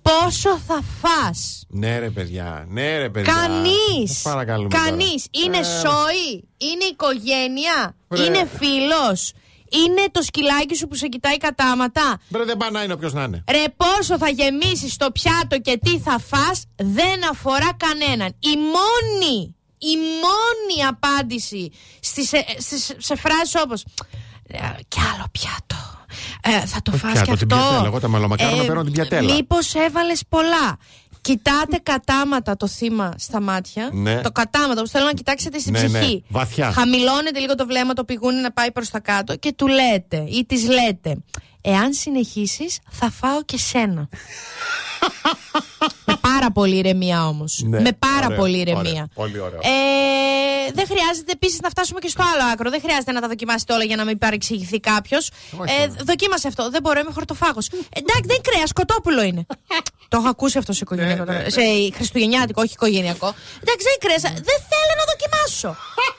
[0.02, 1.64] πόσο θα φας.
[1.68, 2.64] Ναι, ρε παιδιά.
[2.68, 3.32] Ναι, ρε παιδιά.
[3.32, 4.82] Κανείς Σας παρακαλούμε τώρα.
[4.84, 8.24] Κανείς Είναι Ε, σόι, είναι οικογένεια, Βρε.
[8.24, 9.32] είναι φίλος,
[9.70, 12.20] είναι το σκυλάκι σου που σε κοιτάει κατάματα.
[12.28, 13.44] Μπρε, δεν πάει να είναι όποιος να είναι.
[13.50, 18.28] Ρε πόσο θα γεμίσεις το πιάτο και τι θα φας δεν αφορά κανέναν.
[18.28, 23.84] Η μόνη, η μόνη απάντηση στις, ε, στις, σε φράσεις όπως
[24.46, 25.97] «Ε, «Κι άλλο πιάτο».
[26.42, 27.66] Ε, θα το Το φας πιάτο, και την αυτό.
[27.68, 27.86] πιατέλα.
[27.86, 29.34] Εγώ τα μελομακάρονα παίρνω την πιατέλα.
[29.34, 30.76] Μήπως έβαλες πολλά.
[31.20, 33.90] Κοιτάτε κατάματα το θύμα στα μάτια.
[33.92, 34.20] Ναι.
[34.20, 35.98] Το κατάματα, που θέλω να κοιτάξετε στην Ναι, ναι.
[35.98, 36.24] ψυχή.
[36.28, 36.72] Βαθιά.
[36.72, 40.44] Χαμηλώνετε λίγο το βλέμμα, το πηγούνι να πάει προς τα κάτω και του λέτε ή
[40.46, 41.16] της λέτε.
[41.60, 44.08] Εάν συνεχίσεις θα φάω και σένα.
[46.04, 47.60] Με πάρα πολύ ηρεμία όμως.
[47.64, 47.80] Ναι.
[47.80, 49.08] Με πάρα Ωραίο, πολύ ωραίο, ηρεμία.
[49.14, 49.58] πολύ ωραίο.
[49.62, 52.70] Ε, δεν χρειάζεται επίσης να φτάσουμε και στο άλλο άκρο.
[52.70, 55.30] Δεν χρειάζεται να τα δοκιμάσετε όλα για να μην παρεξηγηθεί κάποιος.
[55.58, 55.90] Όχι, Ε, όχι.
[56.04, 56.70] δοκίμασε αυτό.
[56.70, 57.68] Δεν μπορώ, είμαι χορτοφάγος.
[57.92, 59.46] Εντάξει, δεν κρέας, σκοτόπουλο είναι.
[60.10, 61.24] το έχω ακούσει αυτό σε οικογενειακό.
[61.24, 61.48] Ναι, ναι, ναι.
[61.48, 61.60] Σε
[61.94, 63.26] χριστουγεννιάτικο, όχι οικογενειακό.
[63.62, 64.22] Εντάξει, δεν κρέας.
[64.22, 65.70] Δεν θέλω να δοκιμάσω.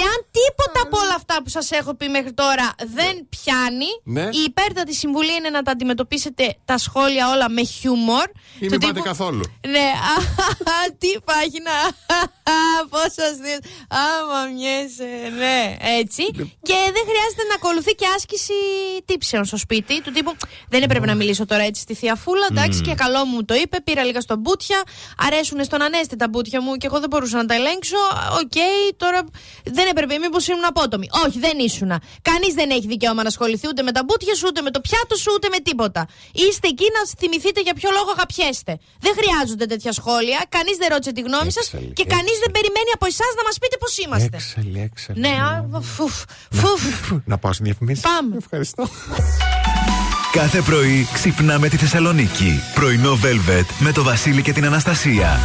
[0.00, 4.22] Και αν τίποτα από όλα αυτά που σας έχω πει μέχρι τώρα δεν πιάνει, Ναι.
[4.22, 8.24] η υπέρτατη συμβουλή είναι να τα αντιμετωπίσετε τα σχόλια όλα με χιούμορ.
[8.58, 9.42] Ή Του μην πάτε τύπου, καθόλου.
[9.74, 9.88] Ναι,
[11.00, 11.76] τι πάγινα.
[12.90, 13.58] Πόσο αστείο.
[13.88, 16.22] Άμα μιέσαι, ναι, έτσι.
[16.68, 18.52] Και δεν χρειάζεται να ακολουθεί και άσκηση
[19.04, 20.02] τύψεων στο σπίτι.
[20.02, 20.32] Του τύπου
[20.68, 22.46] δεν έπρεπε να μιλήσω τώρα έτσι στη θεία Φούλα.
[22.50, 23.80] Εντάξει, και καλό μου το είπε.
[23.80, 24.82] Πήρα λίγα στα μπούτια.
[25.26, 27.96] Αρέσουν στον Ανέστη τα μπούτια μου και εγώ δεν μπορούσα να τα ελέγξω.
[28.40, 28.52] Οκ,
[28.96, 29.20] τώρα
[29.64, 30.14] δεν έπρεπε.
[30.24, 31.06] Μήπως ήμουν απότομη.
[31.24, 31.96] Όχι, δεν ήσουνα.
[32.30, 35.14] Κανείς δεν έχει δικαίωμα να ασχοληθεί ούτε με τα μπούτια σου, ούτε με το πιάτο
[35.22, 36.02] σου, ούτε με τίποτα.
[36.44, 38.72] Είστε εκεί να θυμηθείτε για ποιο λόγο αγαπιέστε.
[39.04, 40.38] Δεν χρειάζονται τέτοια σχόλια.
[40.56, 43.56] Κανείς δεν ρώτησε τη γνώμη σας Έξαλλη, και κανείς δεν περιμένει από εσάς να μας
[43.60, 44.36] πείτε πώς είμαστε.
[44.42, 45.20] Έξαλλη, έξαλλη.
[45.24, 46.14] Ναι, α, φουφ,
[46.60, 46.82] φουφ.
[47.32, 48.00] Να πάω στην διαφημίση.
[48.10, 48.36] Πάμε.
[48.42, 48.82] Ευχαριστώ.
[50.32, 52.62] Κάθε πρωί ξυπνάμε τη Θεσσαλονίκη.
[52.74, 55.40] Πρωινό Velvet με το Βασίλη και την Αναστασία.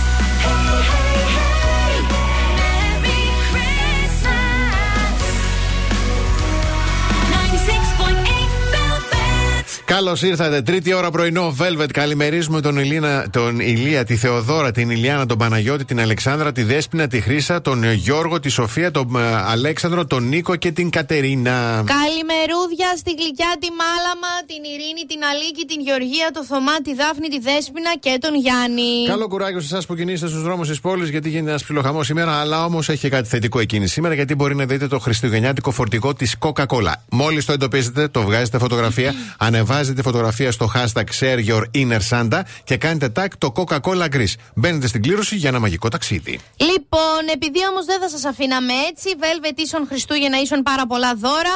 [9.85, 10.61] Καλώς ήρθατε.
[10.61, 11.89] Τρίτη ώρα πρωινό Velvet.
[11.93, 17.07] Καλημερίζουμε τον, Ηλίνα, τον Ηλία, τη Θεοδώρα, την Ηλιάνα, τον Παναγιώτη, την Αλεξάνδρα, τη Δέσπινα,
[17.07, 21.83] τη Χρήσα, τον ε, Γιώργο, τη Σοφία, τον ε, Αλέξανδρο, τον Νίκο και την Κατερίνα.
[21.97, 27.27] Καλημερούδια στη γλυκιά τη Μάλαμα, την Ειρήνη, την Αλίκη, την Γεωργία, το Θωμά, τη Δάφνη,
[27.27, 29.07] τη Δέσποινα και τον Γιάννη.
[29.07, 32.31] Καλό κουράγιο σε εσάς που κινείστε στους δρόμους της πόλης, γιατί γίνεται ένας ψιλοχαμός σήμερα.
[32.31, 36.13] Αλλά όμως έχει και κάτι θετικό εκείνη σήμερα, γιατί μπορεί να δείτε το χριστουγεννιάτικο φορτηγό
[36.13, 36.93] της Coca-Cola.
[37.09, 39.13] Μόλις το εντοπίζετε, το βγάζετε φωτογραφία,
[39.47, 44.33] ανεβάζετε βάζετε φωτογραφία στο hashtag share your inner Santa και κάνετε tag το Coca-Cola Greece.
[44.55, 46.39] Μπαίνετε στην κλήρωση για ένα μαγικό ταξίδι.
[46.57, 51.55] Λοιπόν, επειδή όμως δεν θα σας αφήναμε έτσι, Velvet ίσον Χριστούγεννα, ίσον πάρα πολλά δώρα.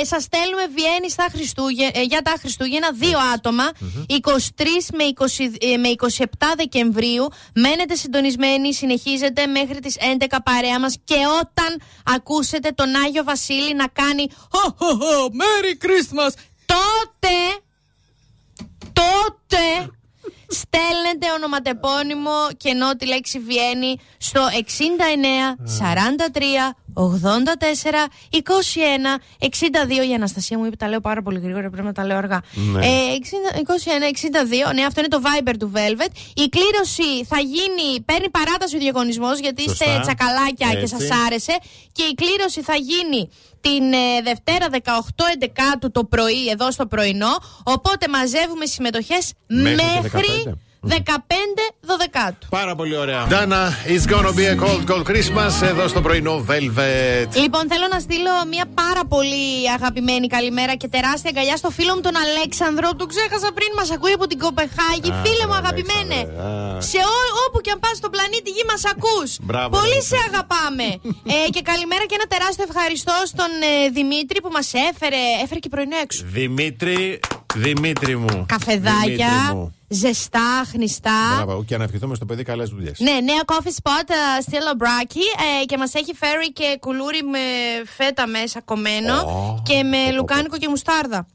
[0.00, 3.64] Ε, σας στέλνουμε Βιέννη στα Χριστούγε- ε, για τα Χριστούγεννα, δύο άτομα,
[4.06, 7.26] 23 με, 20, ε, με 27 Δεκεμβρίου.
[7.54, 13.86] Μένετε συντονισμένοι, συνεχίζετε μέχρι τις 11 παρέα μας και όταν ακούσετε τον Άγιο Βασίλη να
[13.88, 16.32] κάνει «Χω, χω, χω, Merry Christmas,
[16.72, 17.36] τότε
[18.92, 19.90] τότε
[20.48, 26.40] στέλνετε ονοματεπώνυμο και ενώ τη λέξη Βιέννη στο 69 43
[26.94, 27.00] 84
[28.32, 28.38] 21
[29.38, 32.40] 62 η Αναστασία μου είπε τα λέω πάρα πολύ γρήγορα πρέπει να τα λέω αργά
[32.72, 32.86] Ναι.
[32.86, 33.56] ε, 60,
[34.68, 38.76] 21 62 ναι αυτό είναι το Viber του Velvet η κλήρωση θα γίνει παίρνει παράταση
[38.76, 40.00] ο διαγωνισμός γιατί είστε Σωστά.
[40.00, 40.86] τσακαλάκια και Έτσι.
[40.96, 41.58] σας άρεσε
[41.92, 43.28] και η κλήρωση θα γίνει
[43.60, 47.30] την ε, Δευτέρα 18 Εντεκάτου το πρωί εδώ στο πρωινό.
[47.62, 50.54] Οπότε μαζεύουμε συμμετοχές Μέχρι και μέχρι
[50.88, 50.94] 15
[51.80, 52.46] Δωδεκάτου.
[52.48, 53.26] Πάρα πολύ ωραία.
[53.30, 57.28] Dana, it's gonna be a cold, cold Christmas εδώ στο πρωινό Velvet.
[57.44, 62.00] Λοιπόν, θέλω να στείλω μια πάρα πολύ αγαπημένη καλημέρα και τεράστια αγκαλιά στο φίλο μου
[62.08, 62.88] τον Αλέξανδρο.
[62.98, 65.10] Του ξέχασα πριν, μας ακούει από την Κοπεχάγη.
[65.12, 66.18] Α, Φίλε μου, τον αγαπημένε.
[66.20, 66.80] Αλέξανδρε, α.
[66.90, 67.16] Σε ό,
[67.46, 69.30] όπου και αν πας στον πλανήτη γη μας ακούς.
[69.48, 70.18] Μπράβο, Πολύ Αλέξανδρε.
[70.18, 70.88] σε αγαπάμε.
[71.34, 75.20] ε, και καλημέρα και ένα τεράστιο ευχαριστώ στον ε, Δημήτρη που μας έφερε.
[75.42, 76.20] Έφερε και πρωινό έξω.
[76.38, 77.00] Δημήτρη,
[77.54, 78.46] Δημήτρη μου.
[78.48, 79.74] Καφεδάκια, Δημήτρη μου.
[79.88, 81.42] ζεστά, χνιστά.
[81.44, 82.98] Μπράβο, και να ευχηθούμε στο παιδί καλές δουλειές.
[82.98, 85.24] Ναι, νέα coffee spot uh, still a braki
[85.60, 87.38] ε, και μας έχει φέρει και κουλούρι με
[87.96, 91.26] φέτα μέσα κομμένο Ω, και με πω, πω, λουκάνικο και μουστάρδα.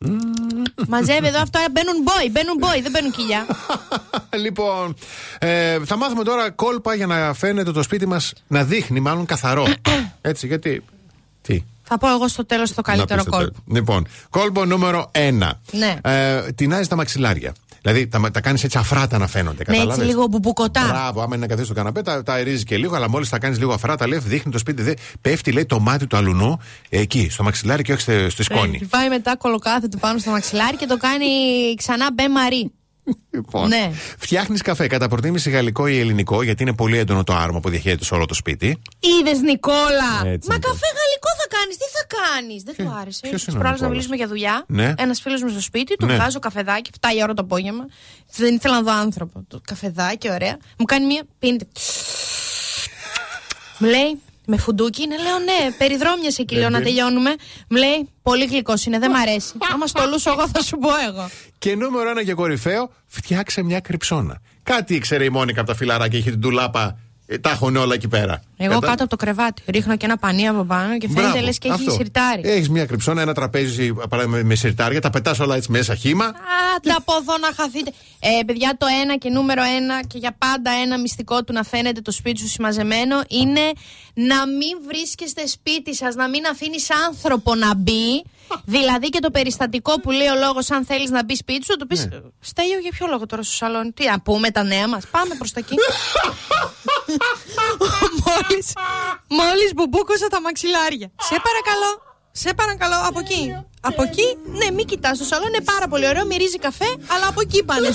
[0.87, 3.45] Μαζεύει εδώ αυτά, μπαίνουν boy, μπαίνουν boy, δεν μπαίνουν κοιλιά.
[4.43, 4.95] λοιπόν,
[5.39, 9.67] ε, θα μάθουμε τώρα κόλπα για να φαίνεται το σπίτι μας να δείχνει μάλλον καθαρό.
[10.21, 10.83] Έτσι, γιατί.
[11.41, 13.51] Τι; Θα πω εγώ στο τέλος το καλύτερο Να πεις το κόλπο.
[13.51, 13.77] τέλος.
[13.77, 15.19] Λοιπόν, κόλπο νούμερο 1.
[15.71, 15.95] Ναι.
[16.03, 17.53] Ε, τεινάζει τα μαξιλάρια.
[17.81, 19.63] Δηλαδή τα, τα κάνεις έτσι αφράτα να φαίνονται.
[19.67, 20.85] Ναι, έτσι κατάλαβες; λίγο μπουμπουκοτά.
[20.87, 23.39] Μπράβο, άμα είναι να καθίσεις στο καναπέ, τα, τα αερίζει και λίγο, αλλά μόλις τα
[23.39, 24.81] κάνεις λίγο αφράτα, λέει, δείχνει το σπίτι.
[24.81, 28.43] Δε, πέφτει, λέει, το μάτι του αλουνού ε, εκεί, στο μαξιλάρι και όχι στη, στη
[28.43, 28.79] σκόνη.
[28.81, 31.25] Ε, Πάει μετά κολοκάθεται πάνω στο μαξιλάρι και το κάνει
[31.77, 32.71] ξανά μπε μαρί.
[33.29, 33.91] Λοιπόν, Ναι.
[34.17, 38.03] Φτιάχνεις καφέ κατά προτίμηση γαλλικό ή ελληνικό, γιατί είναι πολύ έντονο το άρωμα που διαχέεται
[38.03, 38.81] σε όλο το σπίτι.
[38.99, 40.11] Είδες Νικόλα!
[40.23, 40.63] Έτσι Μα είναι.
[40.67, 43.19] καφέ γαλλικό θα κάνεις, τι θα κάνεις; Δεν του άρεσε.
[43.27, 44.65] ποιος Τι είναι ο προάλλε να Νικόλας; μιλήσουμε για δουλειά.
[44.67, 44.93] Ναι.
[44.97, 46.15] Ένας φίλος μου στο σπίτι, του Ναι.
[46.15, 47.85] βγάζω καφεδάκι, 7 η ώρα το απόγευμα.
[48.35, 49.43] Δεν ήθελα να δω άνθρωπο.
[49.47, 50.57] Το καφεδάκι, ωραία.
[50.77, 51.57] Μου κάνει μία πίνη.
[53.79, 57.35] Μου λέει, με φουντούκι είναι, λέω ναι, περιδρόμιασε εκεί, λέω να τελειώνουμε.
[57.69, 59.53] Μου λέει, πολύ γλυκός είναι, δεν μ' αρέσει.
[59.73, 61.29] Άμα στο λούσω εγώ θα σου πω εγώ.
[61.57, 64.41] Και νούμερο ένα και κορυφαίο, φτιάξε μια κρυψώνα.
[64.63, 66.93] Κάτι ήξερε η Μόνικα από τα φιλαράκια, είχε την τουλάπα, ε,
[67.41, 68.41] τα έχουν όλα εκεί πέρα.
[68.57, 69.61] Εγώ Κατα- κάτω από το κρεβάτι.
[69.67, 71.91] Ρίχνω και ένα πανί από πάνω και φαίνεται Μπράβο, λες και έχει αυτό.
[71.91, 72.41] σιρτάρι.
[72.45, 76.25] Έχεις μια κρυψώνα, ένα τραπέζι παράδειγμα, με σιρτάρια, τα πετάς όλα έτσι μέσα χύμα.
[76.75, 77.91] Άντε από εδώ να χαθείτε.
[78.19, 82.01] Ε, παιδιά, το ένα και νούμερο ένα και για πάντα ένα μυστικό του να φαίνεται
[82.01, 83.61] το σπίτι σου συμμαζεμένο είναι
[84.13, 88.23] να μην βρίσκεστε σπίτι σας, να μην αφήνεις άνθρωπο να μπει.
[88.65, 91.77] δηλαδή και το περιστατικό που λέει ο λόγος, αν θέλεις να μπει σπίτι σου, θα
[91.77, 92.17] του πεις Ναι.
[92.39, 93.91] Στέλιο για ποιο λόγο τώρα στο σαλόνι.
[93.91, 95.03] Τι να πούμε τα νέα μας.
[95.11, 95.75] Πάμε προς τα εκεί.
[98.25, 98.73] μόλις,
[99.27, 101.11] μόλις μπουμπούκωσα τα μαξιλάρια.
[101.21, 102.01] Σε παρακαλώ.
[102.31, 103.65] Σε παρακαλώ, από εκεί.
[103.81, 105.17] Από εκεί, ναι, μην κοιτάς.
[105.17, 107.89] Το σαλόνι είναι πάρα πολύ ωραίο, μυρίζει καφέ, αλλά από εκεί πάνε.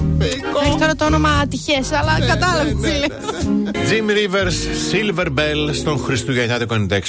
[0.63, 3.11] Έχει τώρα το όνομα ατυχές, αλλά κατάλαβε τι λέει.
[3.89, 4.59] Jim Rivers,
[4.91, 6.99] Silver Bell στον Χριστουγεννιάτικο 96,8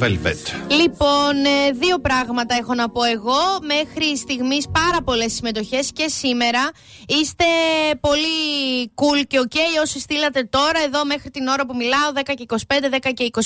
[0.00, 0.42] Velvet.
[0.80, 3.40] Λοιπόν, ε, δύο πράγματα έχω να πω εγώ.
[3.62, 6.70] Μέχρι στιγμής πάρα πολλές συμμετοχές και σήμερα.
[7.06, 7.44] Είστε
[8.00, 8.36] πολύ
[8.94, 12.56] cool και ok όσοι στείλατε τώρα εδώ μέχρι την ώρα που μιλάω, 10 και 25,
[12.90, 13.40] 10 και 26.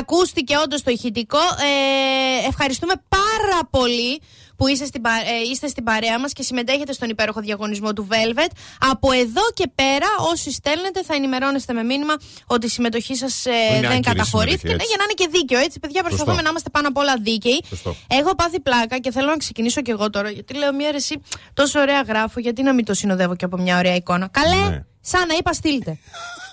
[0.00, 1.38] Ακούστηκε όντως το ηχητικό.
[1.38, 4.20] Ε, ευχαριστούμε πάρα πολύ
[4.58, 8.08] που είστε στην, πα- ε, είστε στην παρέα μας και συμμετέχετε στον υπέροχο διαγωνισμό του
[8.10, 8.50] Velvet.
[8.90, 12.14] Από εδώ και πέρα, όσοι στέλνετε, θα ενημερώνεστε με μήνυμα
[12.46, 14.58] ότι η συμμετοχή σας ε, Είναι δεν άκυρη καταχωρήθηκε.
[14.58, 14.86] συμμετοχή, Ναι, έτσι.
[14.88, 15.78] για να είναι και δίκαιο, έτσι.
[15.80, 16.42] Παιδιά, προσπαθούμε Σωστό.
[16.44, 17.64] να είμαστε πάνω απ' όλα δίκαιοι.
[17.68, 17.96] Σωστό.
[18.08, 20.30] Έχω πάθει πλάκα και θέλω να ξεκινήσω κι εγώ τώρα.
[20.30, 21.22] Γιατί λέω μια ρεσί
[21.54, 24.28] τόσο ωραία γράφω, γιατί να μην το συνοδεύω και από μια ωραία εικόνα.
[24.28, 24.84] Καλέ, Ναι.
[25.00, 25.98] σαν να είπα, στείλτε.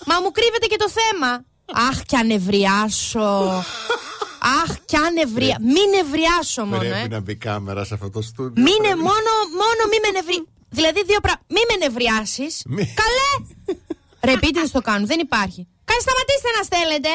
[0.06, 1.44] Μα μου κρύβεται και το θέμα.
[1.90, 3.64] Αχ, κι ανεβριάσω.
[4.62, 5.58] Αχ, κι ανεβριά.
[5.74, 6.90] Μην νευριάσω μόνο, ε.
[6.90, 8.64] Πρέπει να μπει κάμερα σε αυτό το στούντιο.
[8.68, 9.32] Μην Πρέπει- μόνο,
[9.62, 10.38] μόνο μη με νευρι...
[10.78, 11.46] Δηλαδή δύο πράγματα.
[11.56, 12.54] Μη με νευριάσεις.
[12.76, 13.30] Μη- Καλέ!
[14.30, 15.62] Ρεπίτιδε το κάνουν, δεν υπάρχει.
[15.90, 17.12] Κάνει σταματήστε να στέλνετε.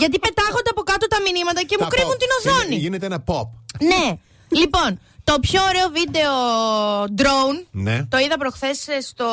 [0.00, 2.22] Γιατί πετάγονται από κάτω τα μηνύματα και μου Τα κρύβουν pop.
[2.22, 2.76] την οθόνη.
[2.84, 3.46] Γίνεται ένα pop.
[3.90, 4.04] Ναι.
[4.60, 4.90] Λοιπόν,
[5.24, 6.32] Το πιο ωραίο βίντεο
[7.16, 8.04] drone Ναι.
[8.04, 9.26] το είδα προχθές στο.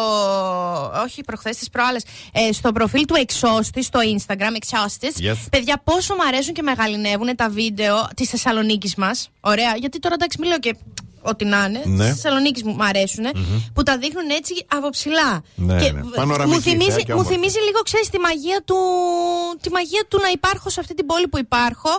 [1.04, 2.04] Όχι προχθές, τις προάλλες.
[2.52, 5.32] στο προφίλ του Εξώστη στο Instagram, Exhaustis.
[5.32, 5.36] Yes.
[5.52, 9.30] Παιδιά, πόσο μου αρέσουν και μεγαλυνεύουν τα βίντεο της Θεσσαλονίκης μας.
[9.40, 9.76] Ωραία.
[9.76, 10.76] Γιατί τώρα εντάξει, μιλάω και
[11.22, 11.82] ό,τι να είναι.
[11.86, 12.06] Ναι.
[12.06, 13.26] Τη Θεσσαλονίκης μου μ' αρέσουν.
[13.74, 15.44] Που τα δείχνουν έτσι από ψηλά.
[15.56, 16.02] Ναι, και ναι.
[16.02, 17.34] β- Πανοραμική μου, θυμίζει, ιδέα και μου όμορφη.
[17.34, 18.76] θυμίζει λίγο, ξέρεις, τη μαγεία του,
[19.62, 21.90] τη μαγεία του να υπάρχω σε αυτή την πόλη που υπάρχω.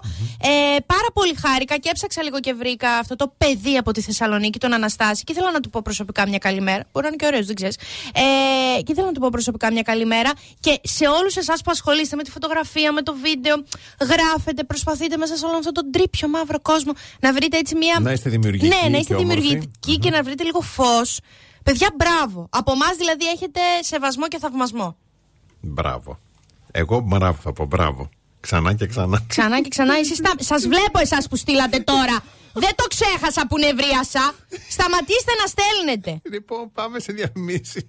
[0.43, 4.59] Ε, πάρα πολύ χάρηκα και έψαξα λίγο και βρήκα αυτό το παιδί από τη Θεσσαλονίκη,
[4.59, 5.25] τον Αναστάση.
[5.25, 6.83] Και ήθελα να του πω προσωπικά μια καλημέρα.
[6.93, 7.77] Μπορεί να είναι και ωραίος, δεν ξέρεις.
[8.15, 10.31] Ε, και ήθελα να του πω προσωπικά μια καλημέρα.
[10.61, 13.55] Και σε όλους εσάς που ασχολείστε με τη φωτογραφία, με το βίντεο,
[14.01, 17.97] γράφετε, προσπαθείτε μέσα σε όλο αυτόν τον τρίπιο μαύρο κόσμο να βρείτε έτσι μια.
[18.01, 19.41] Να είστε δημιουργικοί Ναι, να είστε και όμορφοι.
[19.41, 21.21] δημιουργικοί και να βρείτε λίγο φως.
[21.63, 22.47] Παιδιά, μπράβο.
[22.51, 24.97] Από εμάς δηλαδή έχετε σεβασμό και θαυμασμό.
[25.61, 26.19] Μπράβο.
[26.71, 28.09] Εγώ μπράβο θα πω, μπράβο.
[28.41, 29.25] Ξανά και ξανά.
[29.27, 30.33] Ξανά και ξανά εσείς τα...
[30.39, 32.25] Σας βλέπω εσάς που στείλατε τώρα.
[32.53, 34.35] Δεν το ξέχασα που νευρίασα.
[34.69, 36.21] Σταματήστε να στέλνετε.
[36.31, 37.89] Λοιπόν, πάμε σε διαφημίσει.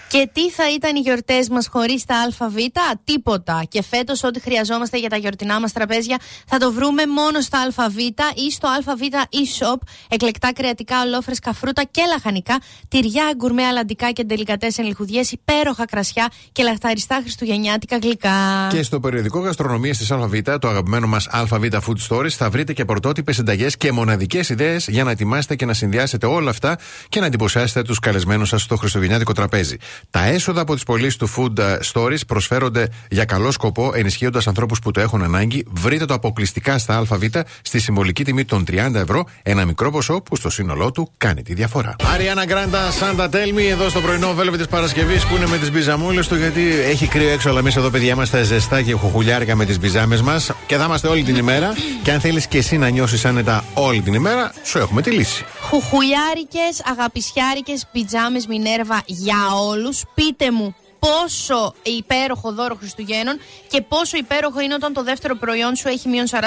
[0.11, 2.55] Και τι θα ήταν οι γιορτές μας χωρίς τα ΑΒ,
[3.03, 3.63] τίποτα.
[3.69, 7.97] Και φέτος, ό,τι χρειαζόμαστε για τα γιορτινά μας τραπέζια θα το βρούμε μόνο στα ΑΒ
[8.35, 9.75] ή στο ΑΒ e-shop.
[10.09, 16.63] Εκλεκτά κρεατικά, ολόφρεσκα φρούτα και λαχανικά, τυριά, γκουρμέ, αλαντικά και ντελικατές ενλιχουδιέ, υπέροχα κρασιά και
[16.63, 18.67] λαχταριστά χριστουγεννιάτικα γλυκά.
[18.71, 22.85] Και στο περιοδικό Γαστρονομίας της ΑΒ, το αγαπημένο μας ΑΒ Food Stories, θα βρείτε και
[22.85, 26.77] πρωτότυπες συνταγές και μοναδικές ιδέες για να ετοιμάσετε και να συνδυάσετε όλα αυτά
[27.09, 29.77] και να εντυπωσιάσετε τους καλεσμένους σας στο χριστουγεννιάτικο τραπέζι.
[30.09, 34.79] Τα έσοδα από τις πωλήσεις του Food ε, Stories προσφέρονται για καλό σκοπό, ενισχύοντας ανθρώπους
[34.79, 35.65] που το έχουν ανάγκη.
[35.71, 37.23] Βρείτε το αποκλειστικά στα ΑΒ
[37.61, 41.53] στη συμβολική τιμή των 30 ευρώ, ένα μικρό ποσό που στο σύνολό του κάνει τη
[41.53, 41.95] διαφορά.
[42.13, 46.27] Αριάννα Γκράντα, Σάντα Τέλμι, εδώ στο πρωινό βέλβε της Παρασκευής που είναι με τις μπιζαμούλες
[46.27, 49.79] του, γιατί έχει κρύο έξω, αλλά εμείς εδώ παιδιά είμαστε ζεστά και χουχουλιάρικα με τις
[49.79, 51.73] μπιζάμες μας και θα είμαστε όλη την ημέρα.
[52.03, 55.45] Και αν θέλεις και εσύ να νιώσεις άνετα όλη την ημέρα, σου έχουμε τη λύση.
[55.61, 59.37] Χουχουλιάρικες, αγαπησιάρικες πιτζάμε Μινέρβα για
[59.69, 59.90] όλους.
[60.13, 65.87] Πείτε μου πόσο υπέροχο δώρο Χριστουγέννων και πόσο υπέροχο είναι όταν το δεύτερο προϊόν σου
[65.87, 66.37] έχει μείον 40%.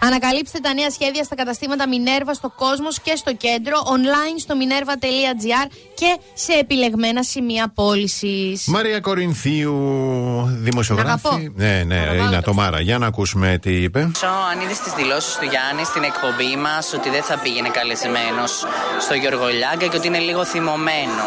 [0.00, 5.70] Ανακαλύψτε τα νέα σχέδια στα καταστήματα Μινέρβα στο κόσμος και στο κέντρο, online στο minerva.gr
[5.94, 8.66] και σε επιλεγμένα σημεία πώλησης.
[8.66, 9.74] Μαρία Κορινθίου,
[10.50, 11.26] δημοσιογράφη.
[11.28, 11.52] αγαπώ.
[11.54, 12.80] Ναι, ναι, Να το είναι βάλω ατομάρα.
[12.80, 14.00] Για να ακούσουμε τι είπε.
[14.52, 18.64] Αν είδες τις δηλώσεις του Γιάννη στην εκπομπή μας ότι δεν θα πήγαινε καλεσμένος
[19.00, 21.24] στο Γιώργο Λιάγκα και ότι είναι λίγο θυμωμένο.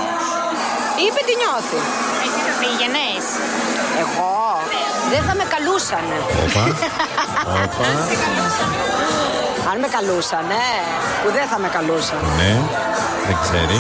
[1.04, 1.80] Είπε τι νιώθει.
[2.24, 3.24] Εσύ θα πήγαινες;
[4.04, 4.36] Εγώ;
[5.12, 6.18] Δεν θα με καλούσανε.
[6.44, 6.64] Όπα.
[7.64, 7.88] Όπα.
[9.70, 10.64] Αν με καλούσανε,
[11.22, 12.22] που δεν θα με καλούσαν.
[12.40, 12.54] Ναι,
[13.28, 13.80] δεν ξέρει.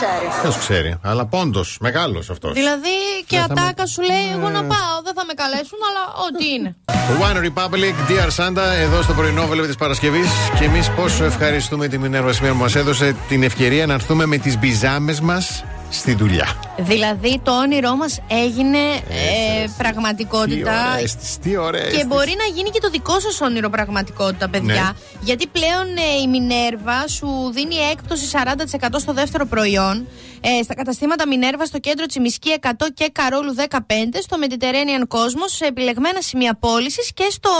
[0.00, 0.40] Ποιο ξέρει.
[0.42, 0.96] Ποιος ξέρει.
[1.02, 2.52] Αλλά πόντος, μεγάλος αυτός.
[2.52, 2.88] Δηλαδή
[3.26, 6.02] και Δεν θα με- ατάκα σου λέει: Εγώ να πάω, δεν θα με καλέσουν, αλλά
[6.26, 6.76] ό,τι είναι.
[7.28, 10.28] One Republic, Dear Santa, εδώ στο πρωινό βέλο της Παρασκευής.
[10.58, 14.36] Και εμείς πόσο ευχαριστούμε τη Μινέρβα σήμερα που μας έδωσε την ευκαιρία να έρθουμε με
[14.36, 16.46] τις μπιζάμες μας στη δουλειά.
[16.78, 22.06] Δηλαδή το όνειρό μας έγινε ε, Τι πραγματικότητα ωραία αίσθηση, τι ωραία και αίσθηση.
[22.06, 24.90] μπορεί να γίνει και το δικό σας όνειρο πραγματικότητα παιδιά Ναι.
[25.20, 30.06] γιατί πλέον ε, η Μινέρβα σου δίνει έκπτωση 40% στο δεύτερο προϊόν
[30.40, 33.78] ε, στα καταστήματα Μινέρβα στο κέντρο Τσιμισκή 100 και Καρόλου 15
[34.22, 37.50] στο Mediterranean Cosmos σε επιλεγμένα σημεία πώλησης και, στο,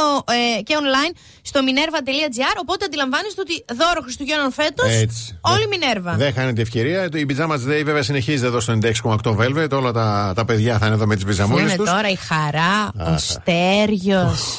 [0.58, 5.38] ε, και online στο minerva.gr οπότε αντιλαμβάνεστε ότι δώρο Χριστουγέννων φέτος Έτσι.
[5.40, 7.08] όλη Δεν- Μινέρβα Δεν χάνετε ευκαιρία.
[7.14, 8.78] Η Pijama Day βέβαια συνεχίζεται εδώ στο
[9.33, 9.70] 96,8 Velvet.
[9.70, 11.88] Όλα τα, τα παιδιά θα είναι εδώ με τις πιζαμούλε Είναι τους.
[11.90, 14.40] τώρα η Χαρά, ο Στέργιος,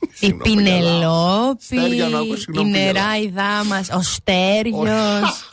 [0.00, 2.92] η Συγγνώμη, Στέργιο, να Πινελόπη, ακούς, η συγγνώμη, γελάω.
[2.92, 5.48] νεράιδά μας, ο Στέργιος.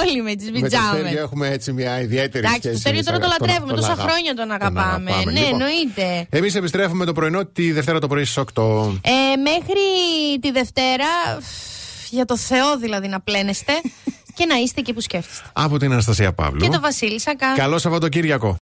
[0.00, 1.14] Όλοι με τις Με το Στέργιο πιτζάμες.
[1.14, 2.74] έχουμε έτσι μια ιδιαίτερη Εντάξει, σχέση.
[2.74, 5.10] το Στέργιο τώρα το εμείς, λατρεύουμε, τον τόσα αγα- χρόνια τον αγαπάμε.
[5.10, 5.32] αγαπάμε.
[5.32, 6.26] Ναι, Λοιπόν, εννοείται.
[6.30, 8.98] Εμείς επιστρέφουμε το πρωινό τη Δευτέρα το πρωί στις 8.
[9.00, 9.80] Ε, μέχρι
[10.40, 11.06] τη Δευτέρα,
[12.10, 13.72] για το Θεό δηλαδή να πλένεστε
[14.40, 15.48] και να είστε εκεί που σκέφτεστε.
[15.52, 16.60] Από την Αναστασία Παύλου.
[16.60, 17.54] Και το Βασίλη Σακά.
[17.54, 18.58] Καλό Σαββατοκύριακο.